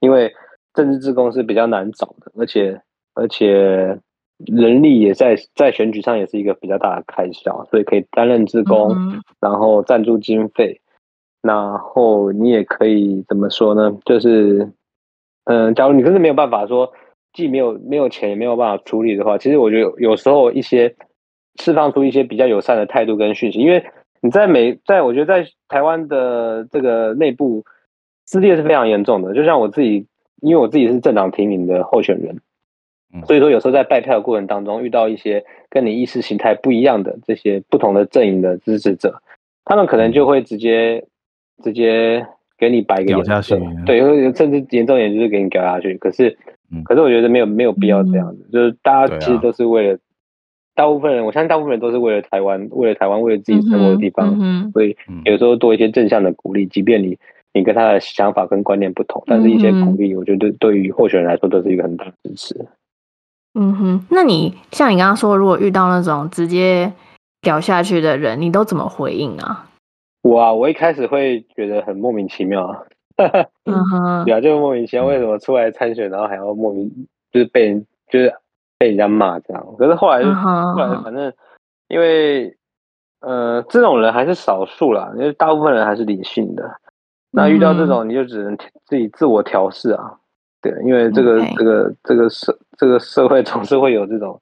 [0.00, 0.34] 因为
[0.74, 2.82] 政治自工是比较难找的，而且
[3.14, 3.98] 而且
[4.38, 8.94] 人力也在在选举上也是一个比较大的开销，所以可以担任自工，
[9.40, 10.82] 然后赞助经费，
[11.44, 13.96] 然后你也可以怎么说呢？
[14.04, 14.68] 就是
[15.44, 16.92] 嗯，假如你真的没有办法说，
[17.32, 20.96] 既没有没有钱也没有办法处理的话，其实我觉得有，有时候一些。
[21.60, 23.84] 释放出一些比较友善的态度跟讯息，因为
[24.20, 27.64] 你在美，在我觉得在台湾的这个内部
[28.26, 29.32] 撕裂是非常严重的。
[29.34, 30.04] 就像我自己，
[30.42, 32.40] 因为我自己是政党提名的候选人，
[33.24, 39.22] 所以说有时候在拜票的过程当中遇到一些跟你意识形态不一样的这些不同的阵营的支持者，
[39.64, 41.06] 他们可能就会直接
[41.62, 42.26] 直接
[42.58, 44.00] 给你摆一个脸色，对，
[44.34, 45.96] 甚至严重点就是给你搞下去。
[45.98, 46.36] 可是，
[46.84, 49.98] 可是我觉得没有没有必要这样子，就是大家其实都是为了。
[50.76, 57.16] 大部分人，我相信大部分人都是为了台湾，为了台湾，为了自己生活的地方，嗯，所以有时候多一些正向的鼓励，即便你
[57.52, 62.66] 你跟他的想法跟观念不同，但是一些鼓励，我觉得对于候选人来说都是一个很大的支持。
[63.54, 66.92] 嗯哼，那你像你刚刚说，如果遇到那种直接
[67.40, 69.70] 掉下去的人，你都怎么回应啊？
[70.24, 72.82] 我啊，我一开始会觉得很莫名其妙啊，
[73.64, 76.90] 嗯 哼，对啊，就莫名其妙，为什么出来参选，然后还要莫名
[77.30, 78.34] 就是被人就是。
[78.76, 80.74] 被人家骂这样，可是后来，uh -huh.
[80.74, 81.32] 后来反正
[81.88, 82.54] 因为
[83.20, 86.68] 呃这种人还是少数啦，因为大部分人还是理性的。
[87.30, 88.54] 那遇到这种，你就只能
[88.84, 90.18] 自己自我调试啊。
[90.60, 91.56] 对，因为这个、okay.
[91.56, 94.38] 这个这个社这个社会总是会有这种，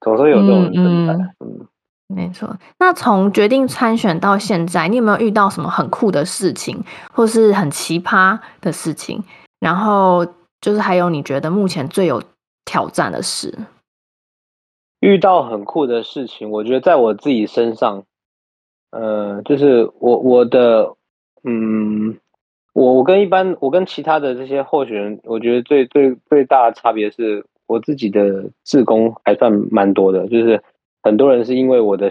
[0.00, 1.12] 总是会有这种人存在。
[1.12, 1.66] 嗯，嗯
[2.08, 2.56] 没错。
[2.78, 6.82] 那从决定参选到现在，你有没有遇到什么很酷的事情，
[7.12, 9.22] 或是很奇葩的事情？
[9.58, 10.24] 然后
[10.60, 12.22] 就是还有你觉得目前最有
[12.64, 13.52] 挑战的事，
[15.00, 18.04] 遇到很酷的事情，我觉得在我自己身上，
[18.90, 20.94] 呃，就是我我的，
[21.42, 22.18] 嗯，
[22.72, 30.62] 我我跟一般我跟其他的这些候选人，我觉得最最最大的差别是我自己的志工还算蛮多的，就是
[31.06, 32.10] 很多人是因为我的，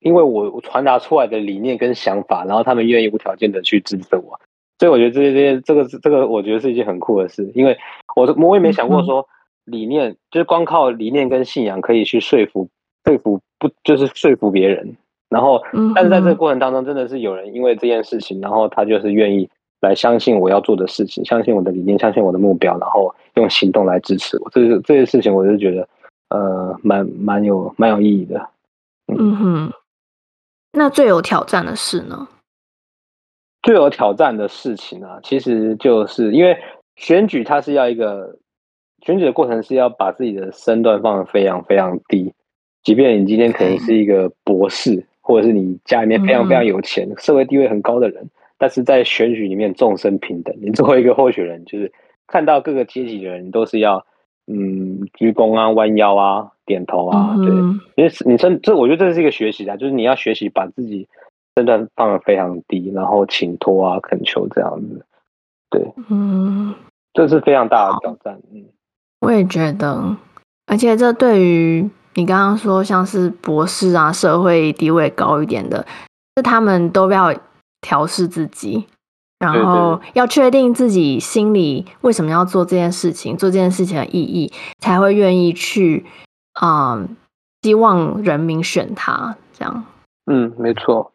[0.00, 4.38] 因为我传达出来的理念跟想法，然后他们愿意无条件的去支持我，
[4.78, 7.76] 所以我觉得这些这些这个这个我觉得是一件很酷的事，因为
[8.14, 9.20] 我我也没想过说。
[9.20, 9.24] 嗯
[9.68, 12.70] 理念就是光靠理念跟信仰可以去说服
[13.04, 14.96] 说服不就是说服别人，
[15.28, 15.62] 然后
[15.94, 19.46] 但是在这个过程当中，真的是有人因为这件事情，然后他就是愿意
[19.82, 24.48] 来相信我要做的事情，相信我的理念，相信我的目标，然后用行动来支持我。
[24.48, 25.86] 这是这些事情，我是觉得
[26.28, 28.48] 呃蛮蛮有蛮有意义的。
[29.06, 29.72] 嗯哼，
[30.72, 32.28] 那最有挑战的事呢？
[33.62, 36.58] 最有挑战的事情啊，其实就是因为
[36.96, 38.36] 选举，它是要一个。
[39.00, 42.34] 选举的过程是要把自己的身段放得非常非常低，
[42.82, 50.52] 即便你今天可能是一个博士，或者是你家里面非常非常有钱、社会地位很高的人，但是在选举里面众生平等。
[50.60, 51.92] 你作为一个候选人，就是
[52.26, 54.04] 看到各个阶级的人，都是要
[54.48, 57.46] 嗯鞠躬啊、弯腰啊、点头啊，对，
[57.96, 61.06] 因为你真这，我觉得这是一个学习啊，就是你要学习把自己
[61.56, 65.04] 身段放得非常低，然后请托啊、恳求这样子，
[65.70, 66.74] 对，嗯，
[67.12, 68.64] 这是非常大的挑战，嗯。
[69.20, 70.16] 我也觉得，
[70.66, 75.84] 而且这对于你刚刚说像是博士啊，社会地位高一点的，
[76.36, 77.34] 是他们都要
[77.80, 78.86] 调试自己，
[79.38, 86.06] 然后要确定自己心里为什么要做这件事情，做这件事情的意义，才会愿意去，
[86.60, 87.16] 嗯，
[87.62, 89.84] 希望人民选他这样。
[90.26, 91.12] 嗯，没错。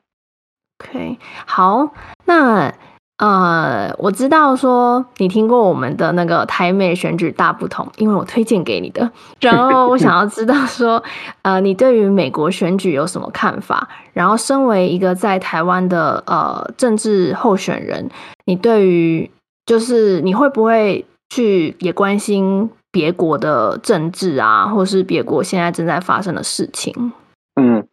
[0.80, 1.94] OK，好，
[2.26, 2.74] 那。
[3.18, 9.10] 呃，我知道说你听过我们的那个台美选举大不同，因为我推荐给你的。
[9.40, 11.02] 然后我想要知道说，
[11.44, 13.88] 呃，你对于美国选举有什么看法？
[14.14, 18.10] 然后，身为一个在台湾的呃政治候选人，
[18.46, 19.30] 你对于
[19.66, 27.14] 就是你会不会去也关心别国的政治啊，或是别国现在正在发生的事情？
[27.62, 27.88] 嗯，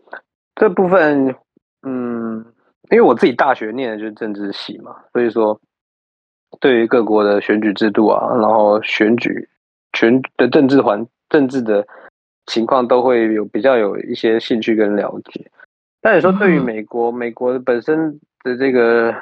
[0.56, 1.36] 这部分，
[1.86, 2.19] 嗯。
[2.90, 5.58] 因为我自己大学念的就是政治系嘛，所以说
[6.58, 9.48] 对于各国的选举制度啊，然后选举、
[9.92, 11.86] 全的政治环、政治的
[12.46, 15.50] 情况都会有比较有一些兴趣跟了解。
[16.00, 19.14] 但你说对于美国，美国本身的这个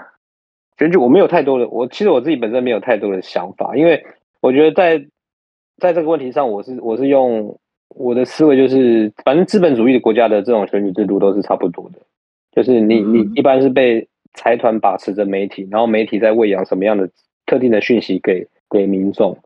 [0.78, 4.06] 选举，我没有太多的，我其实我自己本身没有太多的想法，因为
[4.40, 5.04] 我觉得在
[5.76, 7.58] 在这个问题上，我是我是用
[7.88, 11.98] 我的思维，就是反正资本主义的国家的这种选举制度都是差不多的，
[12.58, 17.08] 就是你你一般是被财团把持着媒体，然后媒体在喂养什么样的
[17.46, 19.38] 特定的讯息给给民众，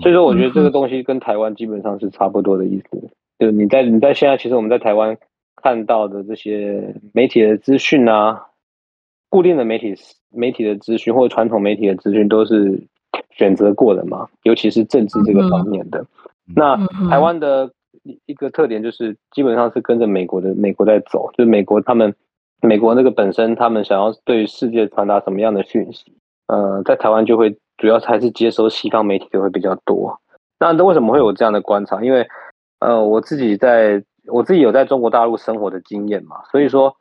[0.00, 5.16] 所以说我觉得这个东西跟台湾基本上是差不多的意思，就是你在你在现在，其实我们在台湾。
[5.62, 8.48] 看到的这些媒体的资讯啊，
[9.30, 9.94] 固定的媒体
[10.30, 12.78] 媒体的资讯或者传统媒体的资讯都是
[13.30, 16.06] 选择过的嘛，尤其是政治这个方面的。
[16.46, 17.72] 嗯、那台湾的
[18.26, 22.14] 一个特点就是基本上是跟着美国的美国在走，就是美国他们
[22.62, 26.12] 美国那个本身他们想要对世界传达什么样的讯息，
[26.48, 30.20] 呃，在台湾就会主要还是接收西方媒体就会比较多。
[30.58, 32.02] 那为什么会有这样的观察？
[32.02, 32.26] 因为
[32.80, 34.02] 呃，我自己在。
[34.28, 36.96] 我自己有在中国大陆生活的经验嘛，所以说，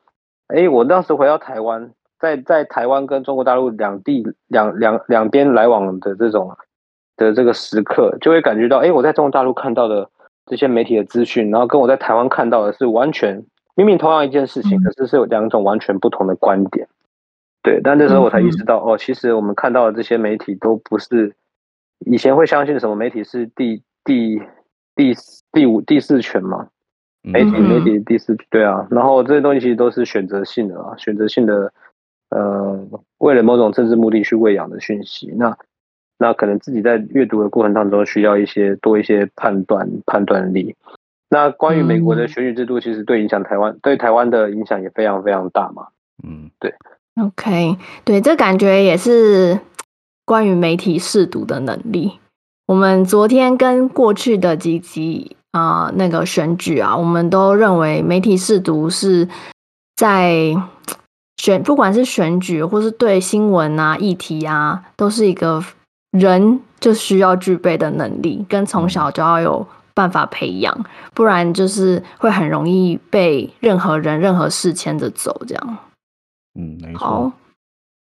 [0.45, 6.55] 哎，我当时回到台湾，在在台湾跟中国大陆两地两两两边来往的这种
[7.17, 10.07] 的这个时刻，就会感觉到，哎，我在中国大陆看到的
[10.45, 13.43] 这些媒体的资讯，然后跟我在台湾看到的是完全
[13.75, 16.87] 明明同样一件事情，可是是有两种完全不同的观点。
[17.61, 21.35] 对，但那时候我才意识到，哦，其实我们看到的这些媒体都不是
[21.99, 24.41] 以前会相信什么媒体是第第
[24.95, 25.13] 第
[25.51, 26.69] 第五第四权嘛。
[27.27, 31.73] 媒体媒体第四对啊，然后这些东西其实都是选择性的啊，选择性的，
[32.29, 35.33] 呃，为了某种政治目的去喂养的讯息。
[35.35, 35.57] 那
[36.19, 40.75] 那可能自己在阅读的过程当中需要一些多一些判断判断力。
[41.29, 45.87] 那关于美国的选举制度，其实对影响台湾对台湾的影响也非常非常大嘛。
[46.23, 46.73] 嗯，对。
[47.21, 49.59] OK，对，这感觉也是
[50.25, 52.19] 关于媒体试读的能力。
[52.67, 55.35] 我们昨天跟过去的几集。
[55.55, 59.25] 啊、呃，那个选举啊，我们都认为媒体试读是
[59.95, 60.53] 在
[61.37, 65.63] 选，不管是选举或是对新闻啊、议题啊，都是一个
[66.11, 69.65] 人就需要具备的能力，跟从小就要有
[69.95, 70.85] 办法培养，
[71.15, 75.77] 不然就是会很容易被任何人、任何事牵着走，这样。
[76.59, 76.99] 嗯，没错。
[76.99, 77.31] 好，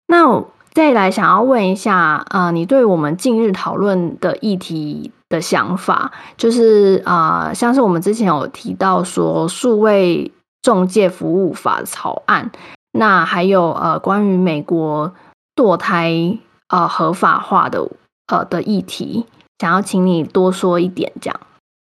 [0.06, 10.32] 那再来想要问一下，啊、呃，你对我们近日讨论的议题的想法就是啊、呃，像是我们之前有提到说数位
[10.62, 12.52] 中介服务法草案，
[12.92, 15.12] 那还有呃关于美国
[15.56, 16.38] 堕胎
[16.68, 17.84] 呃合法化的
[18.28, 19.26] 呃的议题，
[19.58, 21.40] 想要请你多说一点，这样。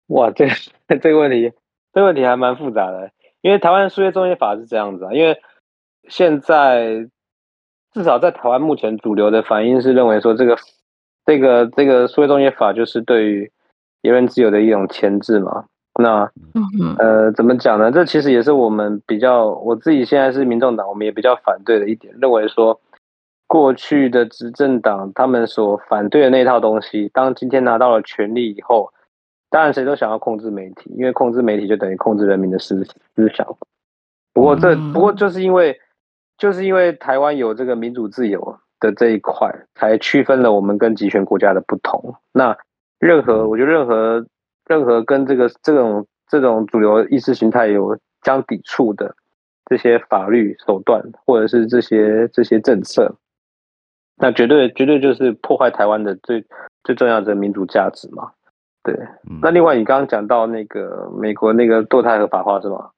[0.08, 0.46] 哇，这
[1.00, 1.52] 这个问题，
[1.92, 3.10] 这个问题还蛮复杂的，
[3.42, 5.38] 因为台湾数学中介法是这样子啊，因为
[6.08, 7.08] 现在
[7.92, 10.56] 至少在台湾目前主流的反应是认为说这个。
[11.28, 13.50] 这个这个数学中介法就是对于
[14.02, 15.64] 言论自由的一种牵制嘛。
[16.00, 16.30] 那
[17.00, 17.90] 呃，怎么讲呢？
[17.90, 22.80] 这其实也是我们比较，我自己现在是民众党，我们也比较反对的一点，认为说
[23.48, 28.92] 过去的执政党他们所反对的那套东西，当今天拿到了权力以后，
[29.50, 33.46] 当然谁都想要控制媒体，因为控制媒体就等于控制人民的思思想。
[34.32, 35.78] 不过这不过就是因为
[36.38, 38.58] 就是因为台湾有这个民主自由。
[38.78, 42.14] 的这一块才区分了我们跟集权国家的不同。
[42.30, 42.54] 那
[42.98, 44.26] 任何，我觉得任何
[44.66, 49.16] 任何跟这个这种这种主流意识形态有相抵触的
[49.64, 53.16] 这些法律手段，或者是这些这些政策，
[54.18, 56.44] 那绝对绝对就是破坏台湾的最
[56.84, 58.30] 最重要的民主价值嘛。
[58.86, 59.06] 对。
[59.42, 62.90] 那另外，你刚刚讲到那个美国那个堕胎合法化是吗？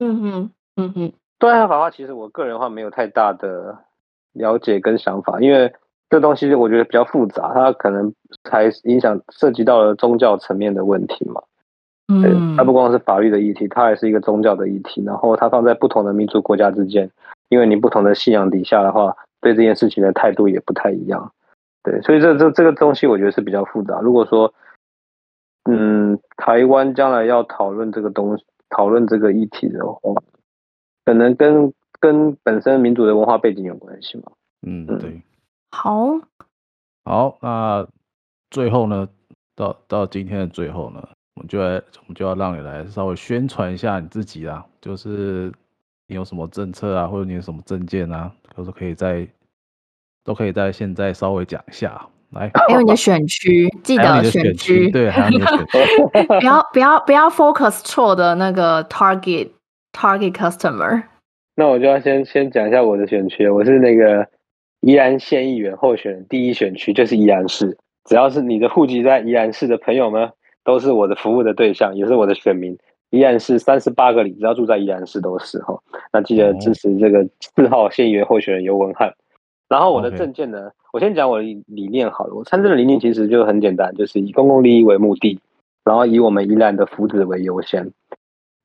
[0.00, 3.78] 嗯哼，嗯哼，堕胎合法化其实我个人的话没有太大的。
[4.34, 5.70] 了解跟想法，因为
[6.08, 8.10] 这东西我觉得比较复杂，它可能
[8.50, 11.42] 还影响涉及到了宗教层面的问题嘛。
[12.08, 15.04] 嗯，它不光是法律的议题，它还是一个宗教的议题。
[15.04, 17.10] 然后它放在不同的民族国家之间，
[17.50, 21.30] 因为你不同的信仰底下的话，对这件事情的态度也不太一样。
[21.82, 24.00] 对，所以这这这个东西我觉得是比较复杂。
[24.00, 24.50] 如果说，
[25.64, 30.22] 嗯，台湾将来要讨论这个东西，讨论这个议题的话，
[31.04, 31.72] 可能跟。
[32.00, 34.24] 跟本身民主的文化背景有关系吗？
[34.66, 35.22] 嗯，对。
[35.70, 36.18] 好，
[37.04, 37.86] 好，那
[38.50, 39.08] 最后呢，
[39.54, 45.52] 到到今天的最后呢，我们就来，我们就要让你来稍微宣传一下你自己啦，就是
[46.08, 49.28] 你有什么政策啊，或者你有什么政见啊，都是可以在，
[50.24, 52.08] 都可以在现在稍微讲一下。
[52.32, 59.50] 来，还有你的选区，记得选区，对，还有你的选区， 不要不要不要 focus 错的那个 target
[59.92, 61.02] target customer。
[61.54, 64.26] 那我就要先先讲一下我的选区，我是那个
[64.80, 67.76] 宜兰县议员候选人，第一选区就是宜兰市。
[68.04, 70.30] 只要是你的户籍在宜兰市的朋友们，
[70.64, 72.76] 都是我的服务的对象，也是我的选民。
[73.10, 75.78] 宜兰市三十八个里，只要住在宜兰市都是哈。
[76.12, 79.12] 那记得支持这个四号县议员候选人尤文瀚。
[79.72, 82.34] 然后我的政见呢，我先讲我的理念好了。
[82.34, 85.40] 我参政的理念其实就很简单，就是以公共利益为目的，
[85.82, 87.90] 然后以我们宜兰的福祉为优先。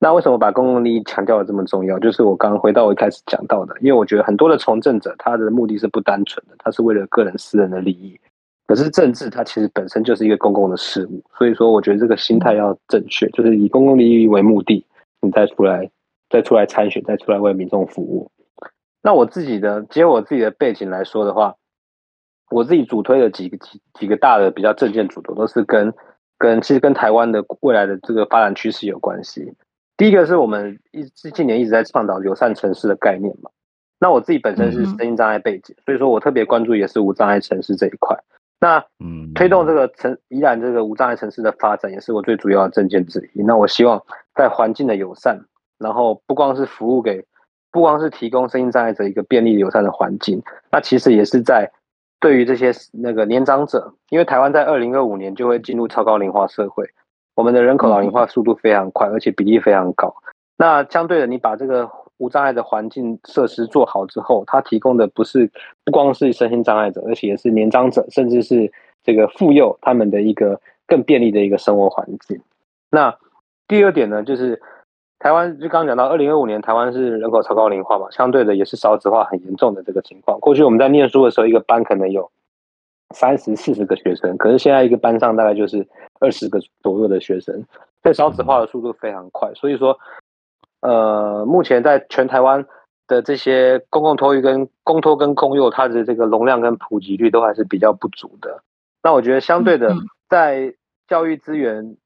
[0.02, 1.98] 那为什么把公共利益强调的这么重要？
[1.98, 8.20] 就是我刚刚回到我一开始讲到的，因为我觉得很多的从政者他的目的是不单纯的，他是为了个人私人的利益。
[8.68, 14.86] 可是政治它其实本身就是一个公共的事物，所以说我觉得这个心态要正确，就是以公共利益为目的，
[15.22, 15.90] 你再出来，
[16.30, 18.30] 再出来参选，再出来为民众服务。
[19.08, 21.56] 那我自己的，结合我自己的背景来说的话，
[22.52, 25.94] 我自己主推的几个几几个大的比较证件主轴，都是跟
[26.38, 29.54] 跟其实跟台湾的未来的这个发展趋势有关系。
[29.96, 33.50] 第一个是我们一近年一直在倡导友善城市的概念嘛。
[33.98, 38.22] 那我自己本身是声音障碍背景，所以说我特别关注也是无障碍城市这一块。
[38.60, 43.42] 那嗯，推动这个城宜兰这个无障碍城市的发展，也是我最主要的政见之一。
[43.44, 44.04] 那我希望
[44.36, 45.46] 在环境的友善，
[45.78, 47.26] 然后不光是服务给，
[47.78, 51.72] 不光是提供身心障碍者一个便利友善的环境，那其实也是在
[52.20, 56.90] 对于这些那个年长者，因为台湾在二零二五年就会进入超高龄化社会，
[57.36, 60.12] 我们的人口老龄化速度非常快，而且比例非常高。
[60.58, 65.48] 那相对的，你把这个无障碍的环境设施做好之后，它提供的不是
[65.86, 68.74] 不光是身心障碍者，而且也是年长者，甚至是
[69.04, 72.42] 这个妇幼他们的一个更便利的一个生活环境。
[72.90, 73.16] 那
[73.68, 74.60] 第二点呢，就是
[75.20, 80.40] 台湾就刚刚讲到，二零二五年台湾是人口超高龄化嘛，相对的也是少子化很严重的这个情况。
[80.40, 82.32] 过去我们在念书的时候，一个班可能有
[83.14, 85.88] 三十、四十个学生，可是现在一个班上大概就是
[86.20, 87.66] 二十个左右的学生，
[88.04, 89.98] 所以少子化的速度非常快，所以说。
[90.80, 92.64] 呃，目前在全台湾
[93.08, 98.62] 的这些公共托育跟公托跟公幼，它的这个容量跟普及率都还是比较不足的。
[99.02, 99.92] 那我觉得相对的，
[100.30, 100.76] 在
[101.08, 101.98] 教育资源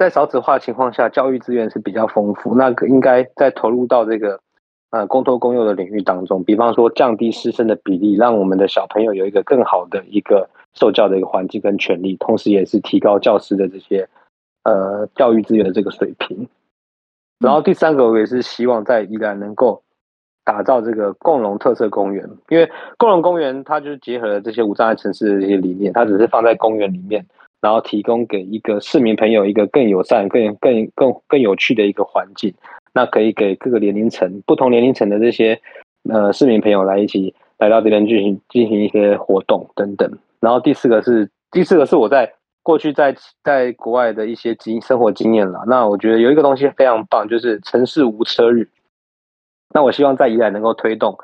[0.00, 4.40] 在少子化情况下，教育资源是比较丰富，那个应该在投入到这个
[4.88, 14.08] 呃公托公幼的领域当中，比方说降低师生的比例，让我们的小朋友有一个更好的一个受教的一个环境跟权利，同时也是提高教师的这些
[14.64, 16.48] 呃教育资源的这个水平。
[17.38, 19.82] 然后第三个，我也是希望在宜兰能够
[20.46, 27.26] 打造这个共融特色公园，因为共融公园它就是结合了这些无障碍城市的这些理念，它只是放在公园里面，
[27.60, 32.54] 然后提供给一个市民朋友一个更友善、更更更更有趣的一个环境，
[32.92, 35.60] 那可以给各个年龄层、不同年龄层的这些
[36.08, 40.18] 呃市民朋友来一起来到这边进行进行一些活动等等。
[40.40, 42.32] 然后第四个是第四个是我在。
[42.62, 48.68] 过去在在国外的一些经生活经验了，那我觉得有一个东西非常棒，就是城市无车日。
[49.74, 51.18] 那我希望在宜兰能够推动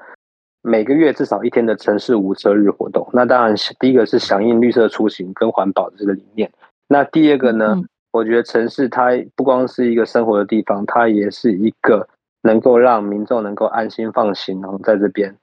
[0.66, 3.08] 每个月至少一天的城市无车日活动。
[3.12, 6.50] 那当然，第一个是响应绿色出行跟环保的这个理念。
[6.88, 12.08] 那第二个呢，嗯、我觉得城市它不光是一个生活的地方，它也是一个
[12.42, 15.34] 能够让民众能够安心放心，然后在这边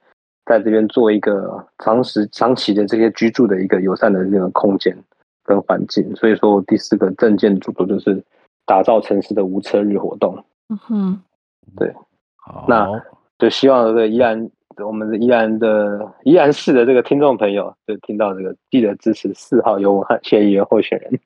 [0.44, 4.96] 在这边做一个长时长期的这些居住的一个友善的这个空间。
[5.46, 8.24] 跟环境，所以说第四个政见主轴就是
[8.64, 10.42] 打造城市的无车日活动。
[10.70, 11.20] 嗯哼，
[11.76, 11.94] 对，
[12.36, 12.88] 好，那
[13.38, 14.48] 就希望这个宜兰，
[14.78, 21.20] 我们的宜兰的宜兰市的这个听众朋友，就听到这个，记得支持四号游文汉县议员候选人。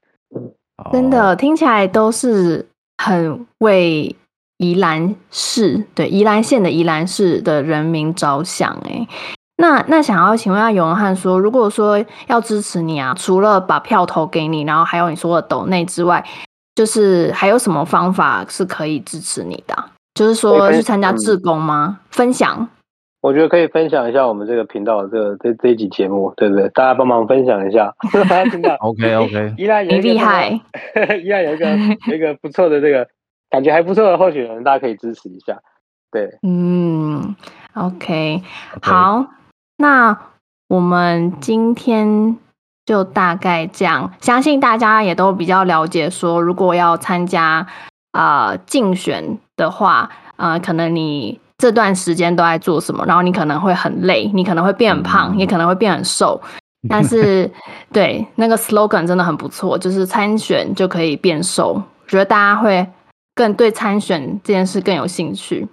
[0.92, 2.66] 真的听起来都是
[2.99, 4.14] 很为
[4.59, 9.07] 宜兰市，对宜兰县的宜兰市的人民着想，哎。
[9.61, 16.24] 那那想要请问下游文瀚说，如果说要支持你啊，除了把票投给你，然后还有你说的抖内之外，
[16.76, 19.74] 就是还有什么方法是可以支持你的？
[20.14, 21.99] 就是说去参加志工吗？
[22.11, 22.68] 分享？
[23.20, 26.68] 我觉得可以分享一下我们这个频道的这个这这一集节目，对不对？
[26.70, 30.48] 大家帮忙分享一下， 大家听到？OK OK，宜兰有一个厉害，
[31.22, 33.08] 宜兰有一个有一个不错的这个
[33.50, 35.58] 感觉还不错的候选人，大家可以支持一下。
[36.10, 37.34] 对，嗯
[37.74, 38.42] ，OK，
[38.80, 39.26] 好。
[39.76, 40.18] 那
[40.68, 42.36] 我们今天
[42.86, 46.08] 就大概这样，相信大家也都比较了解。
[46.08, 47.66] 说如果要参加
[48.12, 53.04] 啊呃、竞选的话，呃，可能你这段时间都在做什么？
[53.04, 56.40] 然后你可能会很累，你可能会变很胖，也可能会变很瘦。
[56.88, 57.50] 但是，
[57.92, 61.72] 对那个 slogan 真的很不错，就是参选就可以变瘦。
[61.72, 62.86] 我觉得大家会
[63.34, 65.68] 更对参选这件事更有兴趣。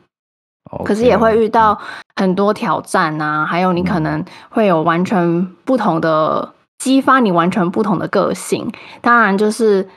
[0.84, 1.80] 可是也会遇到
[2.16, 8.68] 很多挑战啊，还有你可能会有完全不同的激发，你完全不同的个性。
[9.00, 9.88] 当然就是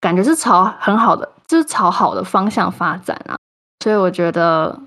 [0.00, 3.34] 感觉是朝很好的，就是朝好的方向发展啊。
[3.82, 4.80] 所以我觉得，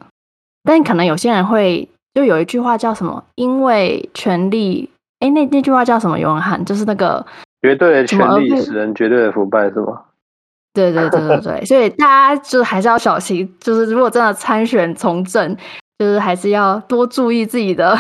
[0.68, 3.24] 但可能有些人会就有一句话叫什么？
[3.36, 4.90] 因为权力，
[5.20, 6.20] 哎，那那句话叫什么？
[6.20, 7.26] 游文瀚就是那个
[7.62, 10.02] 绝对的权力使人绝对的腐败，是吗？
[10.74, 12.06] 对对对对对，所以大
[12.36, 15.58] 家就还是要小心，就是如果真的参选从政，
[15.98, 17.98] 就是还是要多注意自己的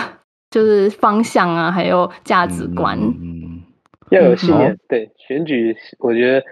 [0.51, 3.63] 就是方向啊，还有价值观，嗯，
[4.11, 4.77] 要有信念。
[4.87, 6.43] 对，选举，我觉得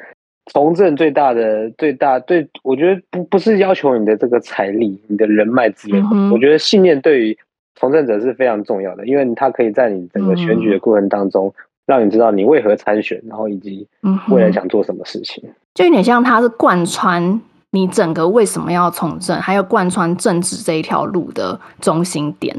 [0.52, 7.38] 从政最大的最大对，我觉得不不是要求你的这个财力、你的人脉资源，嗯、我觉得信念对于
[7.76, 11.48] 从政者是非常重要的，因为他可以在你整个选举的过程当中。
[11.48, 13.88] 嗯让你知道你为何参选，然后以及
[14.30, 17.40] 未来想做什么事情，嗯、就有点像他是贯穿
[17.70, 22.56] 你整个为什么要从政，还有贯穿政治这一条路的中心点，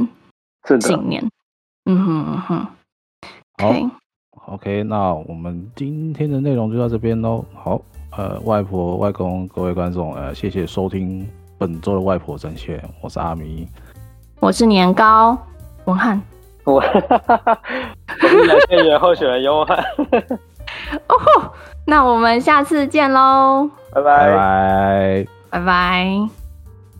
[0.68, 1.24] 是的信念。
[1.86, 2.66] 嗯哼嗯哼。
[3.58, 3.90] OK
[4.46, 7.44] OK，那我们今天的内容就到这边喽。
[7.52, 7.80] 好，
[8.16, 11.28] 呃，外婆、外公，各位观众，呃，谢谢收听
[11.58, 13.66] 本周的外婆阵线，我是阿弥，
[14.38, 15.36] 我是年糕，
[15.86, 16.22] 文翰。
[16.62, 17.62] 我哈哈哈哈
[18.22, 19.84] 我是两千元候选人尤文翰。
[21.08, 21.52] 哦，
[21.84, 23.68] 那我们下次见喽！
[23.92, 26.28] 拜拜拜拜拜。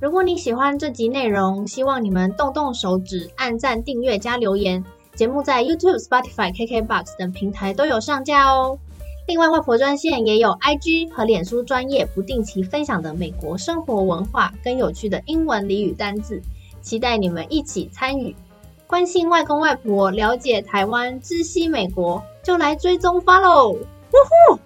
[0.00, 4.84] 如果你喜欢这集内容，希望你们动动手指，按赞、订阅、加留言。
[5.16, 8.78] 节目在 YouTube、Spotify、KKBox 等平台都有上架哦。
[9.26, 16.42] 另外，外婆专线也有 IG 和脸书专业不定期分享的美国生活文化跟有趣的英文俚语单字，
[16.82, 18.36] 期待你们一起参与。
[18.86, 23.78] 关心外公外婆，了解台湾，知悉美国，就来追踪 follow，呜
[24.52, 24.60] 呼！